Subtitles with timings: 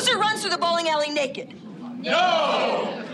[0.00, 1.52] Loser runs through the bowling alley naked.
[2.02, 3.04] No!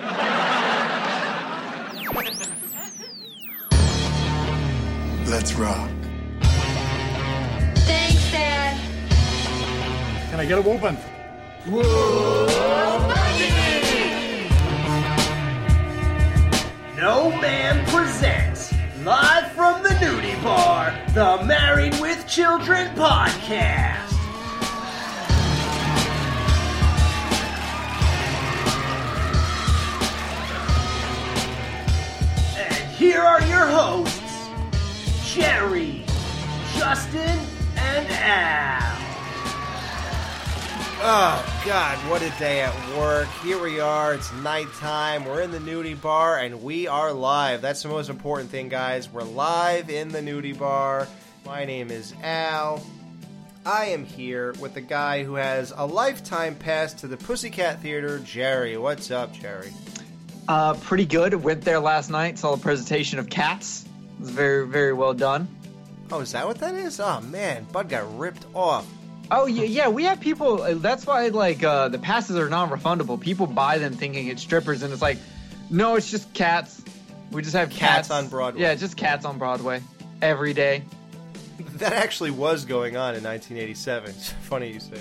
[5.26, 5.90] Let's rock.
[7.88, 8.80] Thanks, Dad.
[10.30, 10.96] Can I get a whooping?
[16.96, 18.72] No Ma'am presents,
[19.02, 24.05] live from the nudie bar, the Married with Children podcast.
[32.96, 34.48] Here are your hosts,
[35.34, 36.02] Jerry,
[36.74, 37.38] Justin,
[37.76, 38.96] and Al.
[40.98, 43.28] Oh God, what a day at work.
[43.42, 47.60] Here we are, it's nighttime, we're in the nudie bar, and we are live.
[47.60, 49.12] That's the most important thing, guys.
[49.12, 51.06] We're live in the nudie bar.
[51.44, 52.82] My name is Al.
[53.66, 58.20] I am here with the guy who has a lifetime pass to the Pussycat Theater,
[58.20, 58.78] Jerry.
[58.78, 59.72] What's up, Jerry?
[60.48, 61.34] Uh, pretty good.
[61.34, 62.38] Went there last night.
[62.38, 63.84] Saw the presentation of Cats.
[63.84, 65.48] It was very, very well done.
[66.10, 67.00] Oh, is that what that is?
[67.00, 68.86] Oh man, Bud got ripped off.
[69.30, 69.88] Oh yeah, yeah.
[69.88, 70.62] We have people.
[70.62, 73.20] uh, That's why like uh, the passes are non-refundable.
[73.20, 75.18] People buy them thinking it's strippers, and it's like,
[75.68, 76.82] no, it's just cats.
[77.32, 78.60] We just have Cats cats, on Broadway.
[78.62, 79.82] Yeah, just cats on Broadway
[80.22, 80.82] every day.
[81.76, 84.10] That actually was going on in 1987.
[84.10, 84.96] It's funny you say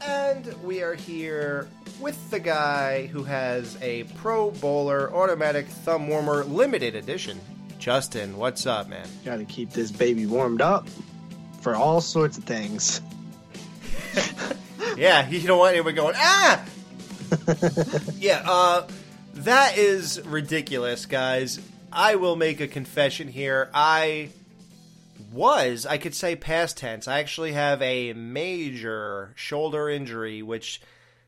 [0.00, 0.06] that.
[0.08, 1.68] And we are here
[2.00, 7.40] with the guy who has a Pro Bowler automatic thumb warmer limited edition.
[7.78, 9.08] Justin, what's up, man?
[9.24, 10.88] Got to keep this baby warmed up
[11.60, 13.00] for all sorts of things.
[14.96, 16.64] Yeah, you don't want anyone going, ah!
[18.16, 18.88] yeah, uh,
[19.34, 21.60] that is ridiculous, guys.
[21.92, 23.68] I will make a confession here.
[23.74, 24.30] I
[25.32, 30.80] was, I could say past tense, I actually have a major shoulder injury, which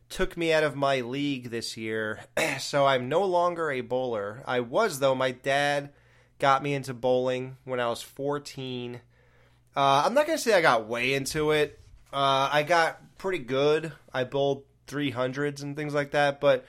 [0.08, 2.20] took me out of my league this year.
[2.58, 4.42] so I'm no longer a bowler.
[4.46, 5.14] I was, though.
[5.14, 5.90] My dad
[6.38, 9.00] got me into bowling when I was 14.
[9.76, 11.78] Uh, I'm not going to say I got way into it.
[12.12, 13.92] Uh, I got pretty good.
[14.12, 16.64] I bowled 300s and things like that, but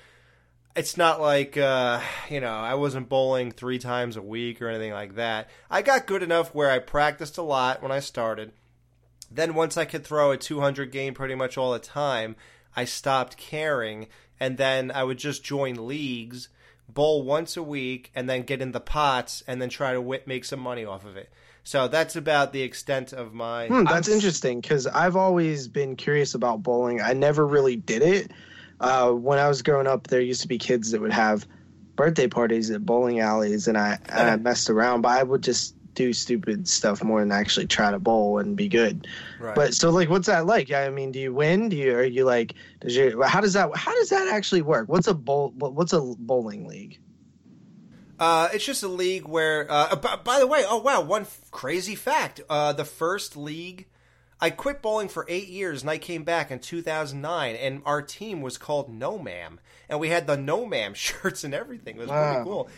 [0.76, 4.94] it's not like, uh, you know, I wasn't bowling three times a week or anything
[4.94, 5.50] like that.
[5.70, 8.52] I got good enough where I practiced a lot when I started.
[9.32, 12.36] Then once I could throw a 200 game pretty much all the time,
[12.80, 14.08] I stopped caring,
[14.40, 16.48] and then I would just join leagues,
[16.88, 20.28] bowl once a week, and then get in the pots, and then try to whip,
[20.28, 21.30] make some money off of it.
[21.66, 23.68] So that's about the extent of my.
[23.68, 27.02] Hmm, that's interesting because I've always been curious about bowling.
[27.02, 28.32] I never really did it.
[28.80, 31.46] Uh, when I was growing up, there used to be kids that would have
[31.98, 35.76] birthday parties at bowling alleys, and I, and I messed around, but I would just
[36.00, 39.06] do stupid stuff more than actually try to bowl and be good.
[39.40, 39.54] Right.
[39.54, 40.70] But so, like, what's that like?
[40.70, 41.68] Yeah, I mean, do you win?
[41.70, 42.54] Do you are you like?
[42.80, 43.22] Does you?
[43.22, 43.76] How does that?
[43.76, 44.88] How does that actually work?
[44.88, 45.54] What's a bowl?
[45.58, 47.00] What's a bowling league?
[48.18, 51.42] Uh, it's just a league where, uh, by, by the way, oh wow, one f-
[51.52, 53.88] crazy fact: uh, the first league,
[54.42, 58.42] I quit bowling for eight years, and I came back in 2009, and our team
[58.42, 61.96] was called No Ma'am, and we had the No Ma'am shirts and everything.
[61.96, 62.34] It was Wow.
[62.34, 62.70] pretty cool.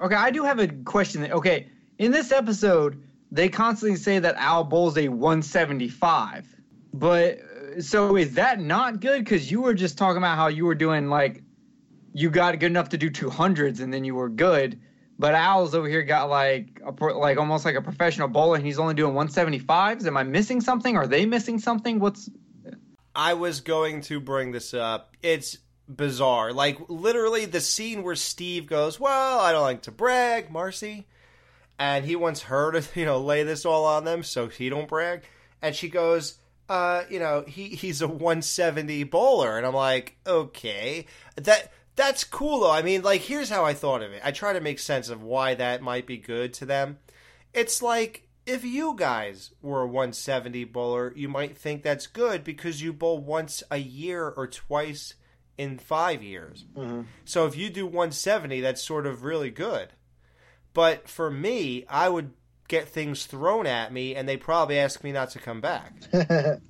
[0.00, 1.22] Okay, I do have a question.
[1.22, 6.46] that- Okay, in this episode, they constantly say that Al bowls a 175,
[6.94, 9.24] but uh, so is that not good?
[9.24, 11.42] Because you were just talking about how you were doing like
[12.14, 14.80] you got good enough to do 200s and then you were good.
[15.20, 18.78] But Al's over here got like a, like almost like a professional bowler, and he's
[18.78, 20.06] only doing 175s.
[20.06, 20.96] Am I missing something?
[20.96, 21.98] Are they missing something?
[21.98, 22.30] What's
[23.16, 25.16] I was going to bring this up.
[25.22, 26.52] It's bizarre.
[26.52, 31.08] Like literally the scene where Steve goes, "Well, I don't like to brag, Marcy,"
[31.78, 34.88] and he wants her to, you know, lay this all on them so he don't
[34.88, 35.22] brag,
[35.62, 41.06] and she goes, "Uh, you know, he he's a 170 bowler," and I'm like, "Okay,
[41.36, 42.70] that." That's cool though.
[42.70, 44.22] I mean, like, here's how I thought of it.
[44.24, 46.98] I try to make sense of why that might be good to them.
[47.52, 52.80] It's like if you guys were a 170 bowler, you might think that's good because
[52.80, 55.14] you bowl once a year or twice
[55.58, 56.64] in five years.
[57.24, 59.88] So if you do 170, that's sort of really good.
[60.74, 62.32] But for me, I would
[62.68, 65.92] get things thrown at me and they probably ask me not to come back.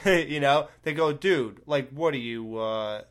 [0.04, 3.02] you know, they go, dude, like, what are you, uh,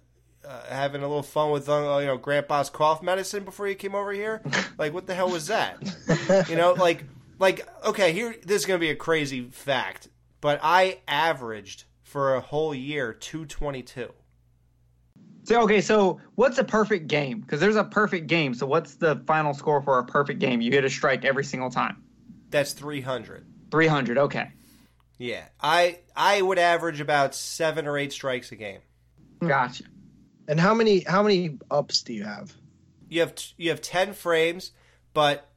[0.45, 3.95] uh, having a little fun with, uh, you know, grandpa's cough medicine before you came
[3.95, 4.41] over here?
[4.77, 5.77] like, what the hell was that?
[6.49, 7.03] you know, like,
[7.39, 10.07] like, okay, here, this is going to be a crazy fact,
[10.41, 14.11] but I averaged for a whole year 222.
[15.47, 15.79] So okay?
[15.79, 17.39] So what's a perfect game?
[17.39, 18.53] Because there's a perfect game.
[18.53, 20.59] So what's the final score for a perfect game?
[20.59, 22.03] You hit a strike every single time.
[22.49, 23.45] That's 300.
[23.71, 24.17] 300.
[24.17, 24.51] Okay.
[25.17, 28.81] Yeah, I I would average about seven or eight strikes a game.
[29.39, 29.85] Gotcha.
[30.49, 32.53] And how many how many ups do you have?
[33.07, 34.71] You have t- you have ten frames,
[35.13, 35.49] but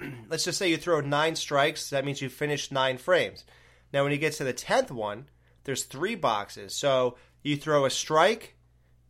[0.30, 1.90] let's just say you throw nine strikes.
[1.90, 3.44] That means you finish nine frames.
[3.92, 5.28] Now, when you get to the tenth one,
[5.64, 6.74] there's three boxes.
[6.74, 8.53] So you throw a strike,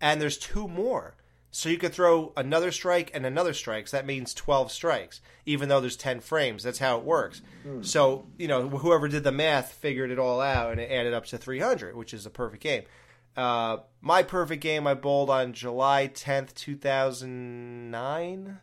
[0.04, 1.16] and there's two more.
[1.50, 3.88] So you could throw another strike and another strike.
[3.88, 6.62] So that means twelve strikes, even though there's ten frames.
[6.62, 7.40] That's how it works.
[7.80, 11.24] So you know, whoever did the math figured it all out, and it added up
[11.26, 12.82] to three hundred, which is a perfect game.
[13.36, 18.60] Uh, my perfect game I bowled on July 10th, 2009.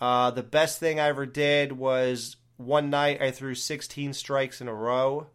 [0.00, 4.68] Uh, the best thing I ever did was one night I threw 16 strikes in
[4.68, 5.26] a row.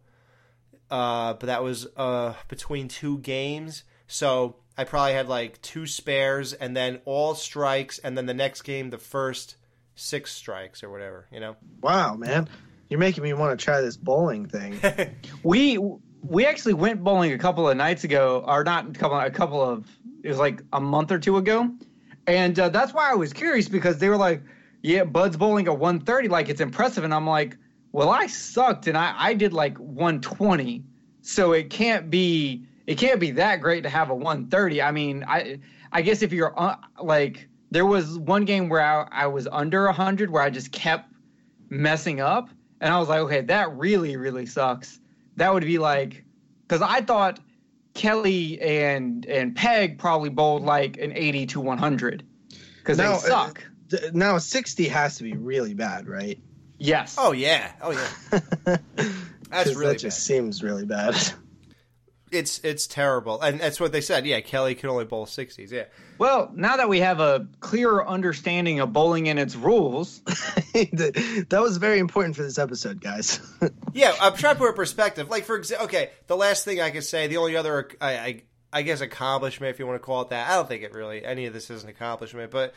[0.90, 3.84] Uh, but that was uh, between two games.
[4.06, 8.62] So I probably had like two spares and then all strikes, and then the next
[8.62, 9.56] game, the first
[9.94, 11.56] six strikes or whatever, you know?
[11.82, 12.48] Wow, man,
[12.88, 14.80] you're making me want to try this bowling thing.
[15.42, 15.78] We
[16.22, 19.60] we actually went bowling a couple of nights ago, or not a couple a couple
[19.60, 19.86] of
[20.24, 21.70] it was like a month or two ago,
[22.26, 24.42] and uh, that's why I was curious because they were like,
[24.80, 27.58] "Yeah, Bud's bowling a 130, like it's impressive," and I'm like,
[27.92, 30.84] "Well, I sucked and I I did like 120,
[31.20, 34.82] so it can't be it can't be that great to have a 130.
[34.82, 35.60] I mean, I
[35.92, 39.84] I guess if you're uh, like there was one game where I, I was under
[39.84, 41.12] 100 where I just kept
[41.68, 42.50] messing up,
[42.80, 44.98] and I was like, okay, that really really sucks
[45.36, 46.24] that would be like
[46.62, 47.40] because I thought
[47.94, 52.24] Kelly and and Peg probably bowled like an 80 to 100
[52.78, 53.64] because they No, uh, suck.
[53.90, 56.38] Th- now 60 has to be really bad, right?
[56.78, 57.16] yes.
[57.18, 57.72] Oh, yeah.
[57.82, 58.76] Oh, yeah.
[59.50, 61.14] That's really that just seems really bad.
[62.30, 64.26] It's it's terrible, and that's what they said.
[64.26, 65.72] Yeah, Kelly can only bowl sixties.
[65.72, 65.84] Yeah,
[66.18, 71.76] Well, now that we have a clearer understanding of bowling and its rules, that was
[71.78, 73.40] very important for this episode, guys.
[73.92, 74.14] yeah.
[74.20, 75.28] I'm trying to put a perspective.
[75.28, 78.42] Like for example, okay, the last thing I could say, the only other, I, I
[78.72, 80.50] I guess accomplishment, if you want to call it that.
[80.50, 82.74] I don't think it really any of this is an accomplishment, but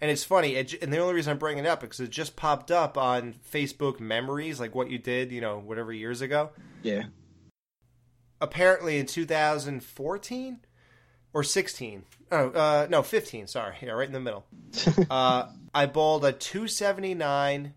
[0.00, 2.10] and it's funny, it, and the only reason I'm bringing it up is because it
[2.10, 6.50] just popped up on Facebook Memories, like what you did, you know, whatever years ago.
[6.82, 7.04] yeah.
[8.40, 10.60] Apparently in 2014
[11.32, 13.74] or 16 oh uh, no 15 sorry.
[13.82, 14.44] Yeah right in the middle.
[15.10, 17.74] Uh, i bowled a 279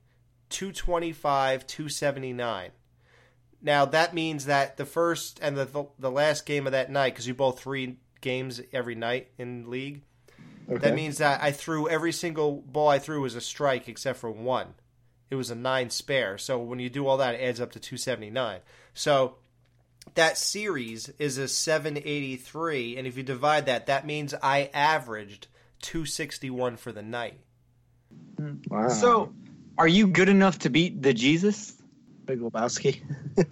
[0.49, 2.71] 225 279
[3.61, 7.27] now that means that the first and the the last game of that night because
[7.27, 10.01] you bowl three games every night in league
[10.67, 14.29] that means that i threw every single ball i threw was a strike except for
[14.31, 14.75] one.
[15.31, 16.37] It was a nine spare.
[16.37, 18.59] So when you do all that it adds up to 279
[18.93, 19.35] so
[20.15, 25.47] that series is a 783 and if you divide that that means i averaged
[25.81, 27.39] 261 for the night
[28.69, 28.89] Wow.
[28.89, 29.33] so
[29.77, 31.73] are you good enough to beat the Jesus?
[32.25, 33.01] Big Lebowski.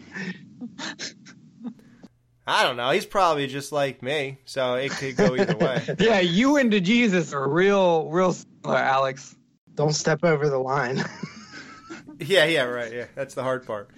[2.47, 6.19] i don't know he's probably just like me so it could go either way Yeah,
[6.19, 9.35] you and the Jesus are real, real similar, Alex.
[9.75, 11.03] Don't step over the line.
[12.19, 13.89] yeah yeah right yeah that's the hard part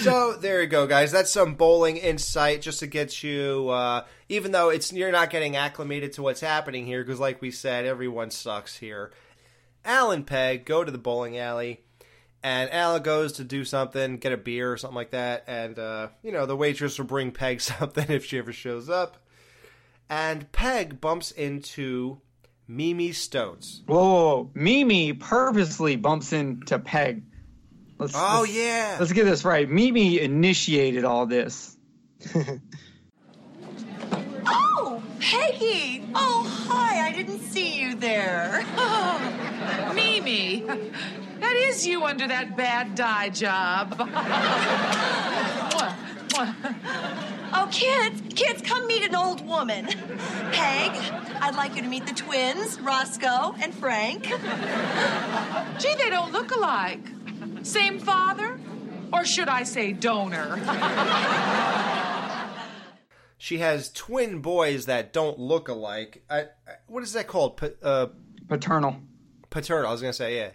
[0.00, 4.52] so there you go guys that's some bowling insight just to get you uh, even
[4.52, 8.30] though it's you're not getting acclimated to what's happening here because like we said everyone
[8.30, 9.12] sucks here
[9.84, 11.80] alan peg go to the bowling alley
[12.44, 16.08] and Alan goes to do something, get a beer or something like that, and uh,
[16.22, 19.16] you know the waitress will bring Peg something if she ever shows up.
[20.10, 22.20] And Peg bumps into
[22.68, 24.50] Mimi whoa, whoa.
[24.54, 27.22] Mimi purposely bumps into Peg.
[28.04, 29.68] Let's, Oh let's- yeah, Let's get this right.
[29.68, 31.76] Mimi initiated all this.
[34.46, 36.04] Oh, Peggy!
[36.14, 38.64] Oh, hi, I didn't see you there.
[39.94, 40.60] Mimi,
[41.40, 43.96] that is you under that bad dye job.
[43.96, 44.08] Mwah,
[46.28, 46.54] mwah.
[47.56, 49.86] Oh, kids, kids, come meet an old woman.
[50.52, 50.90] Peg,
[51.40, 54.24] I'd like you to meet the twins, Roscoe and Frank.
[54.24, 57.00] Gee, they don't look alike.
[57.64, 58.60] Same father?
[59.12, 60.58] Or should I say donor?
[63.38, 66.22] she has twin boys that don't look alike.
[66.28, 66.46] I, I,
[66.86, 67.56] what is that called?
[67.56, 68.06] Pa- uh,
[68.48, 68.96] Paternal.
[69.50, 69.88] paternal.
[69.88, 70.50] I was gonna say yeah.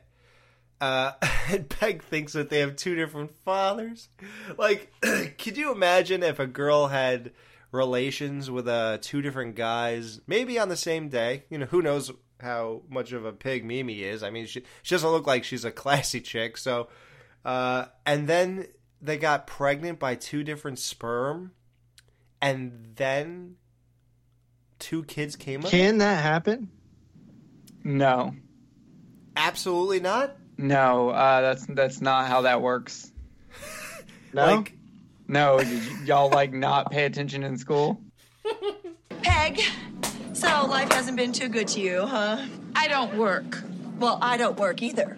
[0.79, 1.11] Uh,
[1.49, 4.09] and Peg thinks that they have two different fathers.
[4.57, 7.31] Like, could you imagine if a girl had
[7.71, 11.43] relations with uh, two different guys, maybe on the same day?
[11.49, 14.23] You know, who knows how much of a pig Mimi is?
[14.23, 16.57] I mean, she she doesn't look like she's a classy chick.
[16.57, 16.87] So,
[17.45, 18.67] uh, and then
[19.01, 21.51] they got pregnant by two different sperm,
[22.41, 23.55] and then
[24.79, 25.71] two kids came up.
[25.71, 26.69] Can that happen?
[27.83, 28.33] No.
[29.35, 30.35] Absolutely not.
[30.57, 33.11] No, uh, that's that's not how that works.
[34.31, 34.63] No.
[35.27, 37.99] No, y- y'all like not pay attention in school?
[39.23, 39.59] Peg,
[40.39, 42.45] So life hasn't been too good to you, huh?
[42.73, 43.61] I don't work.
[43.99, 45.17] Well, I don't work either.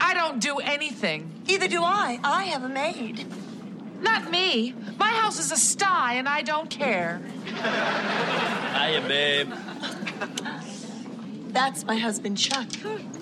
[0.00, 1.42] I don't do anything.
[1.48, 2.20] Either do I.
[2.22, 3.26] I have a maid.
[4.00, 4.76] Not me.
[5.00, 7.20] My house is a sty and I don't care.
[7.44, 9.52] Hiya, babe.
[11.48, 12.68] That's my husband, Chuck.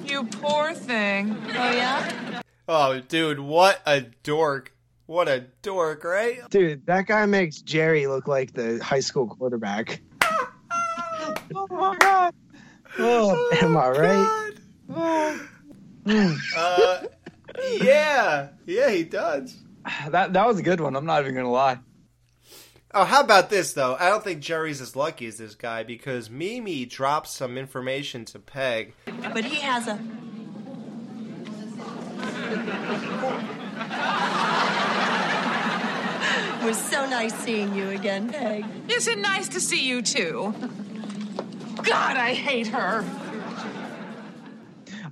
[0.04, 1.34] You poor thing.
[1.48, 2.42] Oh, yeah?
[2.68, 4.74] Oh, dude, what a dork.
[5.06, 6.40] What a dork, right?
[6.50, 10.02] Dude, that guy makes Jerry look like the high school quarterback.
[11.54, 12.34] Oh my god.
[12.98, 14.52] Oh, am I right?
[16.56, 17.02] Uh,
[17.80, 18.48] yeah.
[18.66, 19.56] Yeah, he does.
[20.10, 20.96] That that was a good one.
[20.96, 21.78] I'm not even gonna lie.
[22.94, 23.96] Oh, how about this though?
[24.00, 28.38] I don't think Jerry's as lucky as this guy because Mimi drops some information to
[28.38, 28.94] Peg.
[29.32, 29.98] But he has a.
[36.60, 38.64] It was so nice seeing you again, Peg.
[38.88, 40.54] Is it nice to see you too?
[41.82, 43.04] God, I hate her.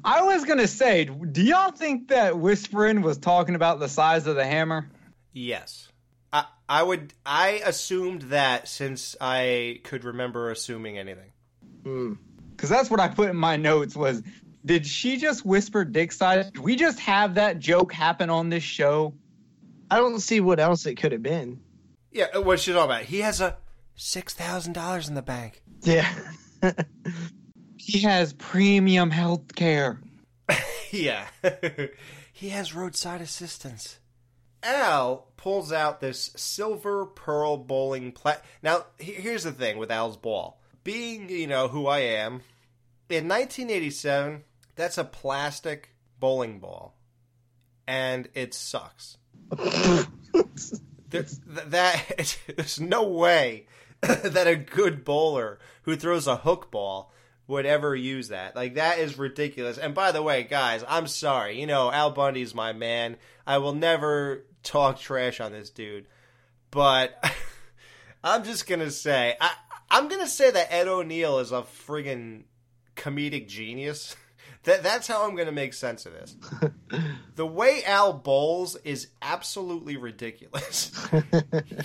[0.05, 4.37] I was gonna say, do y'all think that Whispering was talking about the size of
[4.37, 4.89] the hammer?
[5.33, 5.89] Yes.
[6.33, 11.33] I I would I assumed that since I could remember assuming anything.
[11.83, 12.13] Hmm.
[12.51, 14.23] Because that's what I put in my notes was,
[14.65, 16.51] did she just whisper dick size?
[16.51, 19.15] Did we just have that joke happen on this show?
[19.91, 21.61] I don't see what else it could have been.
[22.13, 23.03] Yeah, uh, what's she talking about?
[23.03, 23.59] He has a
[23.95, 25.63] six thousand dollars in the bank.
[25.83, 26.09] Yeah.
[27.87, 30.01] He has premium health care.
[30.93, 31.27] Yeah.
[32.33, 33.99] he has roadside assistance.
[34.63, 38.43] Al pulls out this silver pearl bowling plat.
[38.63, 40.61] Now, here's the thing with Al's ball.
[40.85, 42.41] Being, you know, who I am,
[43.11, 44.45] in 1987,
[44.77, 46.97] that's a plastic bowling ball.
[47.87, 49.19] And it sucks.
[51.11, 53.67] There's, th- that, there's no way
[54.03, 57.13] that a good bowler who throws a hook ball
[57.47, 58.57] would ever use that.
[58.57, 59.79] Like that is ridiculous.
[59.79, 61.61] And by the way, guys, I'm sorry.
[61.61, 63.17] You know, Al Bundy's my man.
[63.47, 66.07] I will never talk trash on this dude.
[66.71, 67.25] But
[68.25, 69.53] I'm just gonna say I
[69.91, 72.45] I'm gonna say that Ed O'Neill is a friggin'
[72.97, 74.17] comedic genius.
[74.63, 76.35] That that's how I'm gonna make sense of this.
[77.37, 80.91] the way Al bowls is absolutely ridiculous.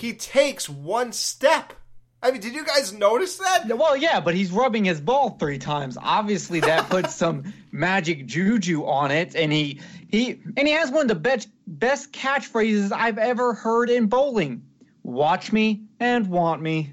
[0.00, 1.74] he takes one step.
[2.22, 3.76] I mean, did you guys notice that?
[3.76, 5.98] Well, yeah, but he's rubbing his ball three times.
[6.00, 11.02] Obviously, that puts some magic juju on it, and he he and he has one
[11.02, 14.62] of the best best catchphrases I've ever heard in bowling.
[15.02, 16.92] Watch me and want me.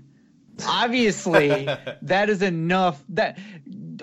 [0.67, 1.69] Obviously,
[2.01, 3.03] that is enough.
[3.09, 3.37] That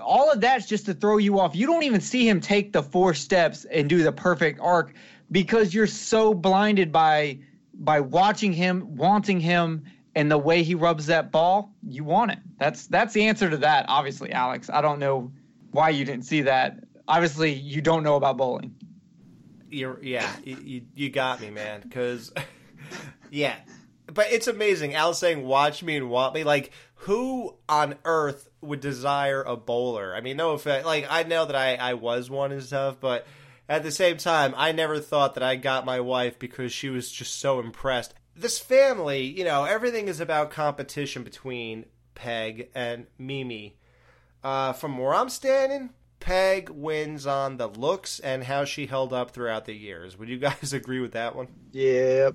[0.00, 1.56] all of that's just to throw you off.
[1.56, 4.95] You don't even see him take the four steps and do the perfect arc
[5.33, 7.40] because you're so blinded by
[7.75, 9.85] by watching him, wanting him,
[10.17, 11.73] and the way he rubs that ball.
[11.87, 12.39] You want it.
[12.59, 13.85] That's that's the answer to that.
[13.89, 14.69] Obviously, Alex.
[14.73, 15.31] I don't know
[15.71, 16.83] why you didn't see that.
[17.07, 18.75] Obviously, you don't know about bowling.
[19.69, 21.83] You're, yeah, you, you, got me, man.
[21.83, 22.33] Because,
[23.31, 23.57] yeah.
[24.07, 24.95] But it's amazing.
[24.95, 26.45] Al saying, watch me and want me.
[26.45, 30.15] Like, who on earth would desire a bowler?
[30.15, 30.87] I mean, no offense.
[30.87, 33.27] Like, I know that I, I was one and stuff, but
[33.69, 37.11] at the same time, I never thought that I got my wife because she was
[37.11, 38.15] just so impressed.
[38.37, 43.76] This family, you know, everything is about competition between Peg and Mimi.
[44.45, 45.90] Uh, from where I'm standing,
[46.21, 50.19] Peg wins on the looks and how she held up throughout the years.
[50.19, 51.49] Would you guys agree with that one?
[51.73, 52.31] Yeah.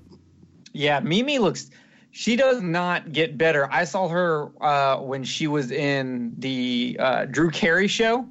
[0.72, 1.70] Yeah, Mimi looks.
[2.10, 3.70] She does not get better.
[3.72, 8.28] I saw her uh, when she was in the uh, Drew Carey show.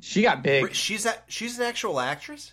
[0.00, 0.74] She got big.
[0.74, 2.52] She's a, she's an actual actress.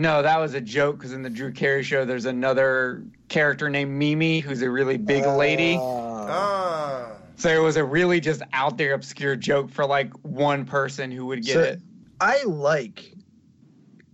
[0.00, 3.90] No, that was a joke because in the Drew Carey show, there's another character named
[3.92, 5.76] Mimi who's a really big lady.
[5.78, 11.10] Ah, So it was a really just out there obscure joke for like one person
[11.10, 11.80] who would get So- it.
[12.18, 13.12] I like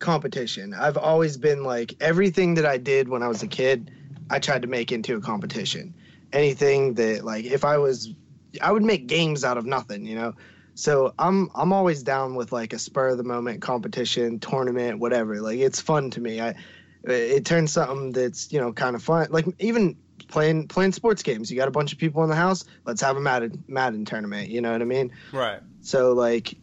[0.01, 0.75] competition.
[0.75, 3.93] I've always been like everything that I did when I was a kid,
[4.29, 5.95] I tried to make into a competition.
[6.33, 8.13] Anything that like if I was
[8.61, 10.35] I would make games out of nothing, you know.
[10.77, 15.41] So I'm I'm always down with like a spur of the moment competition, tournament, whatever.
[15.41, 16.41] Like it's fun to me.
[16.41, 16.55] I
[17.03, 19.29] it turns something that's, you know, kind of fun.
[19.31, 19.97] Like even
[20.29, 21.51] playing playing sports games.
[21.51, 24.51] You got a bunch of people in the house, let's have a Madden Madden tournament,
[24.51, 25.13] you know what I mean?
[25.33, 25.61] right.
[25.81, 26.59] So like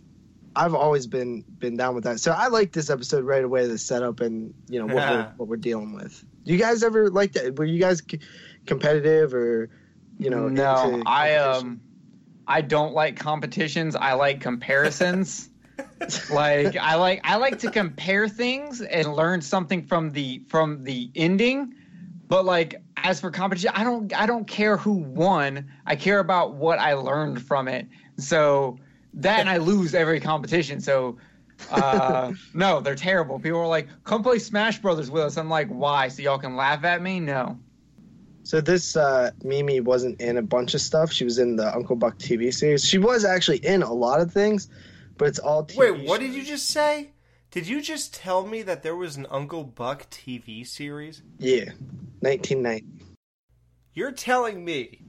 [0.55, 2.20] I've always been been down with that.
[2.20, 5.50] So I like this episode right away, the setup and you know what we're what
[5.50, 6.24] we're dealing with.
[6.43, 7.58] You guys ever like that?
[7.58, 8.20] Were you guys c-
[8.67, 9.70] competitive or
[10.20, 10.50] you know?
[10.50, 11.70] no, into I competition?
[11.70, 11.82] um,
[12.48, 13.96] I don't like competitions.
[13.96, 15.50] I like comparisons.
[16.32, 21.12] like I like I like to compare things and learn something from the from the
[21.16, 21.76] ending.
[22.28, 25.72] But like as for competition, I don't I don't care who won.
[25.86, 27.88] I care about what I learned from it.
[28.18, 28.78] So
[29.16, 30.80] that and I lose every competition.
[30.80, 31.18] So
[31.72, 33.40] uh, no, they're terrible.
[33.40, 36.08] People are like, "Come play Smash Brothers with us." I'm like, "Why?
[36.08, 37.60] So y'all can laugh at me?" No.
[38.44, 41.12] So this uh, Mimi wasn't in a bunch of stuff.
[41.12, 42.86] She was in the Uncle Buck TV series.
[42.86, 44.68] She was actually in a lot of things,
[45.18, 46.30] but it's all TV Wait, what shows.
[46.30, 47.12] did you just say?
[47.52, 51.22] Did you just tell me that there was an Uncle Buck TV series?
[51.40, 51.70] Yeah,
[52.20, 52.86] 1990.
[53.94, 55.04] You're telling me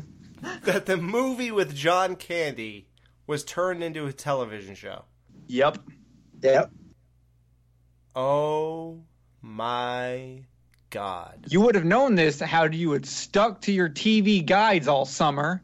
[0.64, 2.88] that the movie with John Candy
[3.26, 5.06] was turned into a television show?
[5.48, 5.78] Yep.
[6.42, 6.70] Yep.
[8.14, 9.02] Oh
[9.40, 10.44] my
[10.90, 11.46] god.
[11.48, 15.62] You would have known this had you had stuck to your TV guides all summer.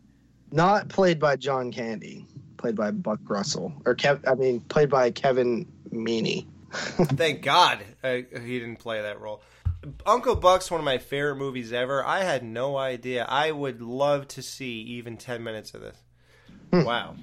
[0.50, 2.26] Not played by John Candy.
[2.56, 4.20] Played by Buck Russell, or Kev.
[4.26, 6.46] I mean, played by Kevin Meaney.
[6.72, 9.42] Thank God uh, he didn't play that role.
[10.06, 12.04] Uncle Buck's one of my favorite movies ever.
[12.04, 13.24] I had no idea.
[13.28, 15.98] I would love to see even 10 minutes of this.
[16.72, 17.16] Wow.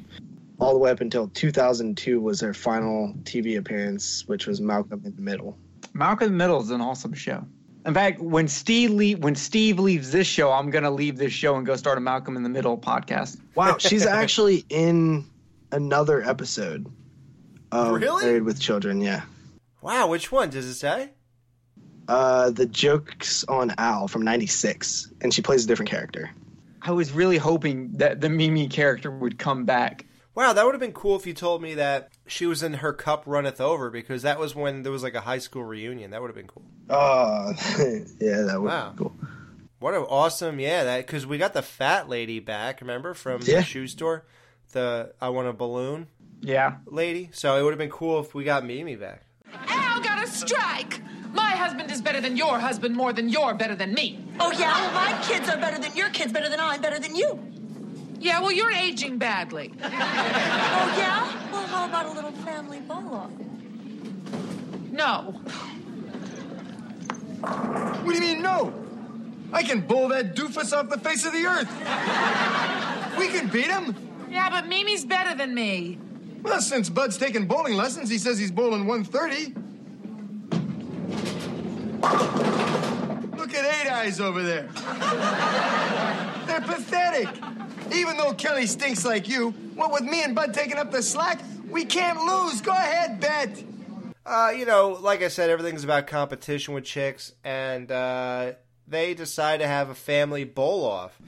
[0.60, 5.16] All the way up until 2002 was their final TV appearance, which was Malcolm in
[5.16, 5.58] the Middle.
[5.94, 7.46] Malcolm in the Middle is an awesome show.
[7.86, 11.56] In fact, when Steve le- when Steve leaves this show, I'm gonna leave this show
[11.56, 13.40] and go start a Malcolm in the Middle podcast.
[13.56, 15.26] Wow, she's actually in
[15.72, 16.92] another episode
[17.72, 18.26] of Really?
[18.26, 19.02] Married with Children.
[19.02, 19.24] Yeah.
[19.82, 21.12] Wow, which one does it say?
[22.08, 26.30] Uh, the jokes on Al from '96, and she plays a different character.
[26.84, 30.06] I was really hoping that the Mimi character would come back.
[30.36, 32.94] Wow, that would have been cool if you told me that she was in Her
[32.94, 36.12] Cup Runneth Over because that was when there was like a high school reunion.
[36.12, 36.64] That would have been cool.
[36.90, 37.52] Oh,
[38.20, 38.92] yeah, that would Wow.
[38.92, 39.16] be cool.
[39.80, 43.58] What an awesome, yeah, that because we got the fat lady back, remember, from Yeah.
[43.58, 44.26] the shoe store?
[44.74, 46.08] The I want a balloon
[46.42, 46.76] Yeah.
[46.86, 47.30] lady.
[47.34, 49.24] So it would have been cool if we got Mimi back.
[49.68, 51.02] Al got a strike.
[51.34, 54.24] My husband is better than your husband more than you're better than me.
[54.40, 54.74] Oh, yeah?
[54.74, 57.40] Well, my kids are better than your kids, better than I'm better than you.
[58.22, 59.74] Yeah, well, you're aging badly.
[59.84, 61.52] Oh, yeah?
[61.52, 63.32] Well, how about a little family ball off?
[64.92, 65.40] No.
[67.42, 68.74] What do you mean, no?
[69.52, 71.70] I can bowl that doofus off the face of the earth.
[73.18, 73.96] We can beat him.
[74.30, 75.98] Yeah, but Mimi's better than me.
[76.42, 79.54] Well, since Bud's taking bowling lessons, he says he's bowling 130.
[83.38, 84.70] Look at Eight Eyes over there.
[86.48, 87.28] They're pathetic.
[87.94, 91.40] Even though Kelly stinks like you, what with me and Bud taking up the slack,
[91.70, 92.62] we can't lose.
[92.62, 93.64] Go ahead, bet.
[94.26, 98.54] Uh, you know, like I said, everything's about competition with chicks, and uh,
[98.88, 101.20] they decide to have a family bowl off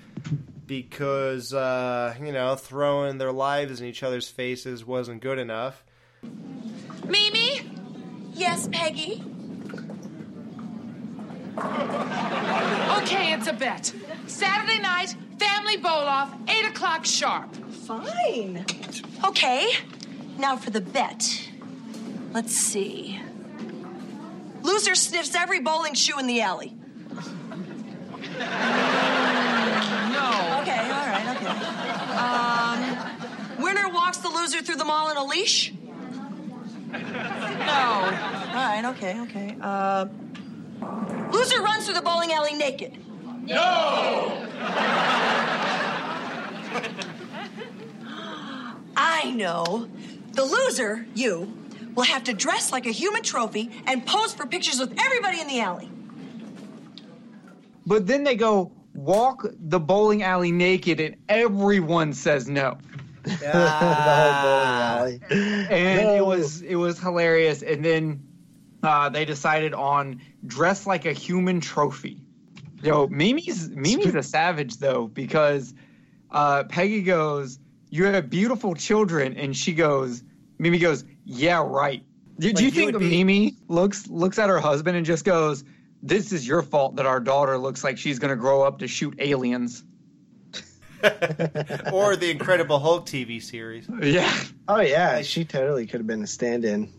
[0.65, 5.83] because uh, you know throwing their lives in each other's faces wasn't good enough.
[7.07, 7.69] Mimi?
[8.33, 9.23] Yes, Peggy?
[12.97, 13.93] Okay, it's a bet.
[14.27, 15.15] Saturday night,
[15.73, 17.55] family bowl off, 8 o'clock sharp.
[17.55, 18.65] Fine.
[19.25, 19.71] Okay,
[20.37, 21.49] now for the bet.
[22.31, 23.19] Let's see.
[24.61, 26.73] Loser sniffs every bowling shoe in the alley.
[26.99, 28.49] No.
[30.61, 31.47] Okay, all right, okay.
[32.17, 35.73] Um, winner walks the loser through the mall in a leash.
[36.91, 36.99] No.
[36.99, 39.57] All right, okay, okay.
[39.61, 40.05] Uh,
[41.31, 42.97] loser runs through the bowling alley naked.
[43.43, 44.47] No!
[48.95, 49.89] I know.
[50.31, 51.53] The loser, you,
[51.93, 55.47] will have to dress like a human trophy and pose for pictures with everybody in
[55.47, 55.89] the alley.
[57.85, 62.77] But then they go walk the bowling alley naked, and everyone says no.
[63.23, 65.21] the whole bowling alley.
[65.69, 66.15] and No.
[66.15, 67.61] it was it was hilarious.
[67.61, 68.23] And then
[68.83, 72.22] uh, they decided on dress like a human trophy.
[72.83, 75.73] Yo, Mimi's Mimi's a savage though because
[76.31, 80.23] uh, Peggy goes, "You have beautiful children," and she goes,
[80.59, 82.03] Mimi goes, "Yeah, right."
[82.39, 85.63] Do, do you you think be- Mimi looks looks at her husband and just goes,
[86.01, 89.15] "This is your fault that our daughter looks like she's gonna grow up to shoot
[89.19, 89.83] aliens"?
[91.91, 93.89] or the Incredible Hulk TV series.
[94.01, 94.33] Yeah,
[94.67, 96.93] Oh yeah, she totally could have been a stand-in.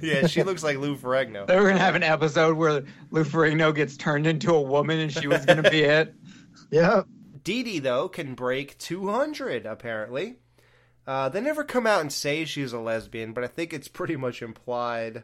[0.00, 1.46] Yeah, she looks like Lou Ferrigno.
[1.46, 5.12] they were gonna have an episode where Lou Ferrigno gets turned into a woman and
[5.12, 6.14] she was gonna be it.
[6.70, 7.02] yeah.
[7.44, 10.36] Dee Dee, though, can break 200, apparently.
[11.06, 14.16] Uh, they never come out and say she's a lesbian, but I think it's pretty
[14.16, 15.22] much implied.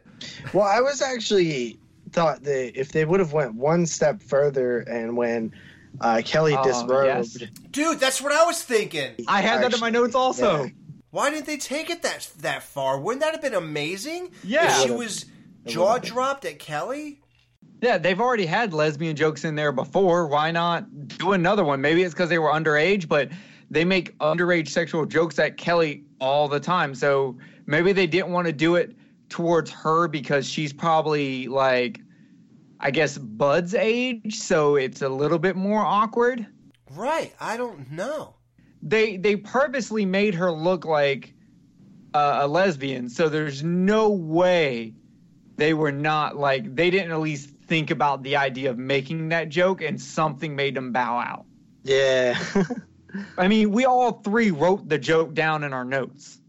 [0.51, 1.77] Well, I was actually
[2.11, 5.53] thought that if they would have went one step further and when
[6.01, 7.49] uh, Kelly Oh, disrobed, yes.
[7.69, 9.13] Dude, that's what I was thinking.
[9.27, 10.63] I had that in my notes also.
[10.63, 10.69] Yeah.
[11.15, 12.99] Why didn't they take it that that far?
[12.99, 14.31] Wouldn't that have been amazing?
[14.43, 14.65] Yeah.
[14.65, 15.25] If she was
[15.65, 17.21] jaw dropped at Kelly?
[17.81, 20.27] Yeah, they've already had lesbian jokes in there before.
[20.27, 21.79] Why not do another one?
[21.79, 23.29] Maybe it's because they were underage, but
[23.71, 26.93] they make underage sexual jokes at Kelly all the time.
[26.93, 28.93] So maybe they didn't want to do it
[29.29, 32.01] towards her because she's probably like,
[32.81, 34.35] I guess, Bud's age.
[34.35, 36.45] So it's a little bit more awkward.
[36.91, 37.33] Right.
[37.39, 38.35] I don't know.
[38.85, 41.33] They they purposely made her look like
[42.13, 43.09] uh, a lesbian.
[43.09, 44.93] So there's no way
[45.57, 49.49] they were not like they didn't at least think about the idea of making that
[49.49, 51.45] joke and something made them bow out.
[51.83, 52.39] Yeah.
[53.37, 56.39] I mean, we all three wrote the joke down in our notes.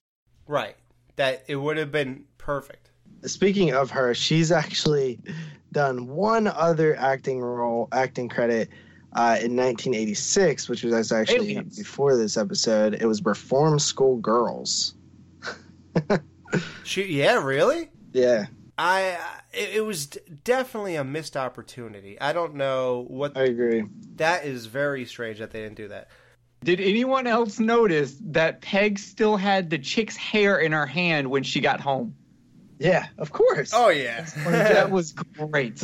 [0.46, 0.76] Right.
[1.16, 2.90] That it would have been perfect.
[3.24, 5.18] Speaking of her, she's actually
[5.72, 8.68] done one other acting role, acting credit
[9.16, 11.78] uh, in 1986, which was actually Aliens.
[11.78, 12.94] before this episode.
[12.94, 14.94] It was Reform School Girls.
[16.84, 17.90] She, yeah, really?
[18.12, 18.46] Yeah,
[18.78, 19.18] I
[19.52, 22.20] it, it was definitely a missed opportunity.
[22.20, 23.84] I don't know what I agree.
[24.14, 26.08] that is very strange that they didn't do that.
[26.62, 31.42] Did anyone else notice that Peg still had the chick's hair in her hand when
[31.42, 32.14] she got home?
[32.78, 33.72] Yeah, of course.
[33.74, 34.24] Oh yeah.
[34.46, 35.82] that was great.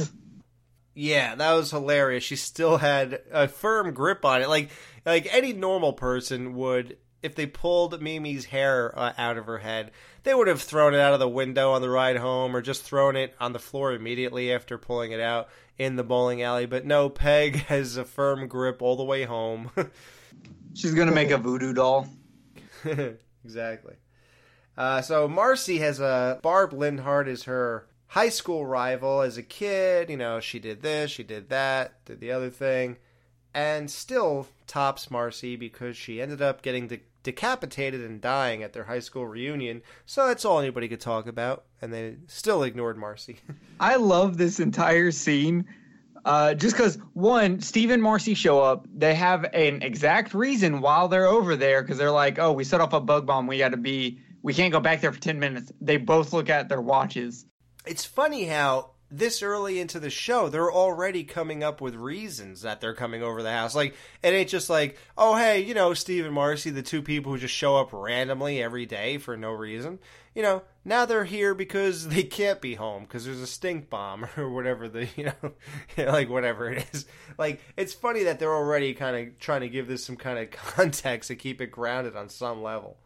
[0.95, 2.25] Yeah, that was hilarious.
[2.25, 4.71] She still had a firm grip on it, like
[5.07, 6.99] like any normal person would.
[7.23, 9.93] If they pulled Mimi's hair uh, out of her head,
[10.25, 12.83] they would have thrown it out of the window on the ride home, or just
[12.83, 16.67] thrown it on the floor immediately after pulling it out in the bowling alley.
[16.67, 19.71] But no, Peg has a firm grip all the way home.
[20.75, 22.09] She's gonna make a voodoo doll.
[23.45, 23.95] exactly.
[24.77, 30.11] Uh, so Marcy has a Barb Lindhart is her high school rival as a kid.
[30.11, 32.99] You know, she did this, she did that, did the other thing,
[33.55, 38.85] and still tops Marcy because she ended up getting de- decapitated and dying at their
[38.85, 39.81] high school reunion.
[40.05, 43.39] So that's all anybody could talk about, and they still ignored Marcy.
[43.81, 45.65] I love this entire scene.
[46.23, 51.09] Uh, just because one, Steve and Marcy show up, they have an exact reason while
[51.09, 53.47] they're over there because they're like, "Oh, we set off a bug bomb.
[53.47, 54.21] We got to be.
[54.43, 57.47] We can't go back there for ten minutes." They both look at their watches.
[57.87, 62.81] It's funny how this early into the show they're already coming up with reasons that
[62.81, 63.75] they're coming over the house.
[63.75, 67.33] Like it ain't just like oh hey you know steve and marcy the two people
[67.33, 69.99] who just show up randomly every day for no reason.
[70.35, 74.27] You know now they're here because they can't be home because there's a stink bomb
[74.39, 75.53] or whatever the you know
[76.11, 77.05] like whatever it is.
[77.37, 80.51] Like it's funny that they're already kind of trying to give this some kind of
[80.51, 82.97] context to keep it grounded on some level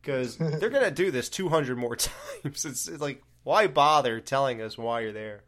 [0.00, 2.64] because they're gonna do this 200 more times.
[2.64, 5.42] It's, it's like why bother telling us why you're there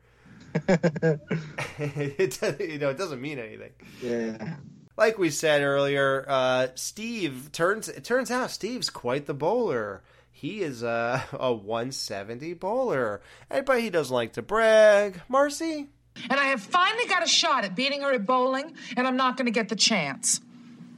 [0.69, 3.73] it, doesn't- you know, it doesn't mean anything.
[4.03, 4.57] Yeah.
[4.97, 7.89] Like we said earlier, uh, Steve turns.
[7.89, 10.03] It turns out Steve's quite the bowler.
[10.33, 15.21] He is a, a 170 bowler, and but he doesn't like to brag.
[15.29, 15.89] Marcy,
[16.31, 19.37] And I have finally got a shot at beating her at bowling, and I'm not
[19.37, 20.41] going to get the chance.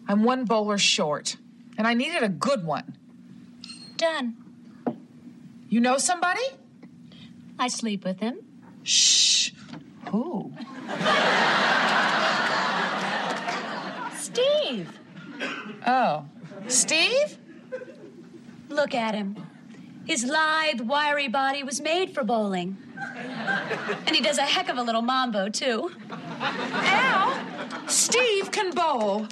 [0.08, 1.36] I'm one bowler short,
[1.76, 2.96] and I needed a good one.
[3.96, 4.36] Done.
[5.68, 6.42] You know somebody?
[7.60, 8.38] I sleep with him.
[8.84, 9.50] Shh.
[10.10, 10.50] Who?
[14.16, 14.98] Steve!
[15.86, 16.24] Oh.
[16.68, 17.36] Steve?
[18.70, 19.36] Look at him.
[20.06, 22.78] His lithe, wiry body was made for bowling.
[24.06, 25.90] And he does a heck of a little mambo, too.
[26.10, 27.38] Al,
[27.88, 29.26] Steve can bowl.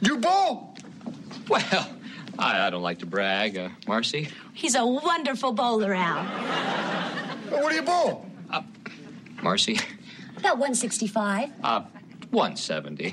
[0.00, 0.74] You bowl.
[1.48, 1.88] Well,
[2.36, 3.56] I, I don't like to brag.
[3.56, 4.28] Uh, Marcy?
[4.54, 6.99] He's a wonderful bowler, Al.
[7.50, 8.26] What do you bowl?
[9.42, 9.78] Marcy?
[10.36, 11.50] About 165.
[11.62, 11.82] Uh,
[12.30, 13.10] 170.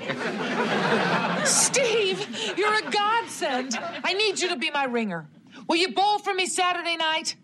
[1.44, 3.78] Steve, you're a godsend.
[4.04, 5.26] I need you to be my ringer.
[5.66, 7.36] Will you bowl for me Saturday night?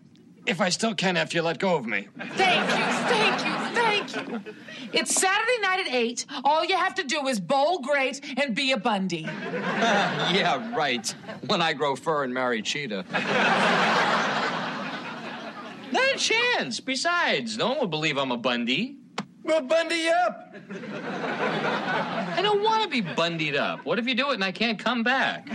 [0.45, 2.07] If I still can after you let go of me.
[2.17, 4.53] Thank you, thank you, thank you.
[4.93, 6.25] It's Saturday night at 8.
[6.43, 9.21] All you have to do is bowl great and be a Bundy.
[9.21, 11.13] yeah, right.
[11.47, 13.05] When I grow fur and marry Cheetah.
[16.15, 16.79] Not a chance.
[16.79, 18.99] Besides, no one will believe I'm a Bundy.
[19.43, 20.55] We'll bundy you up.
[22.37, 23.85] I don't want to be bundied up.
[23.85, 25.45] What if you do it and I can't come back?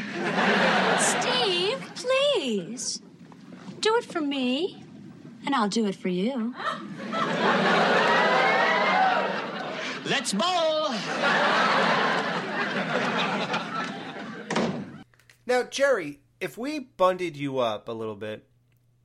[1.00, 3.00] Steve, please.
[3.80, 4.84] Do it for me,
[5.46, 6.54] and I'll do it for you.
[10.04, 10.90] Let's bowl!
[15.46, 18.49] now Jerry, if we bundied you up a little bit,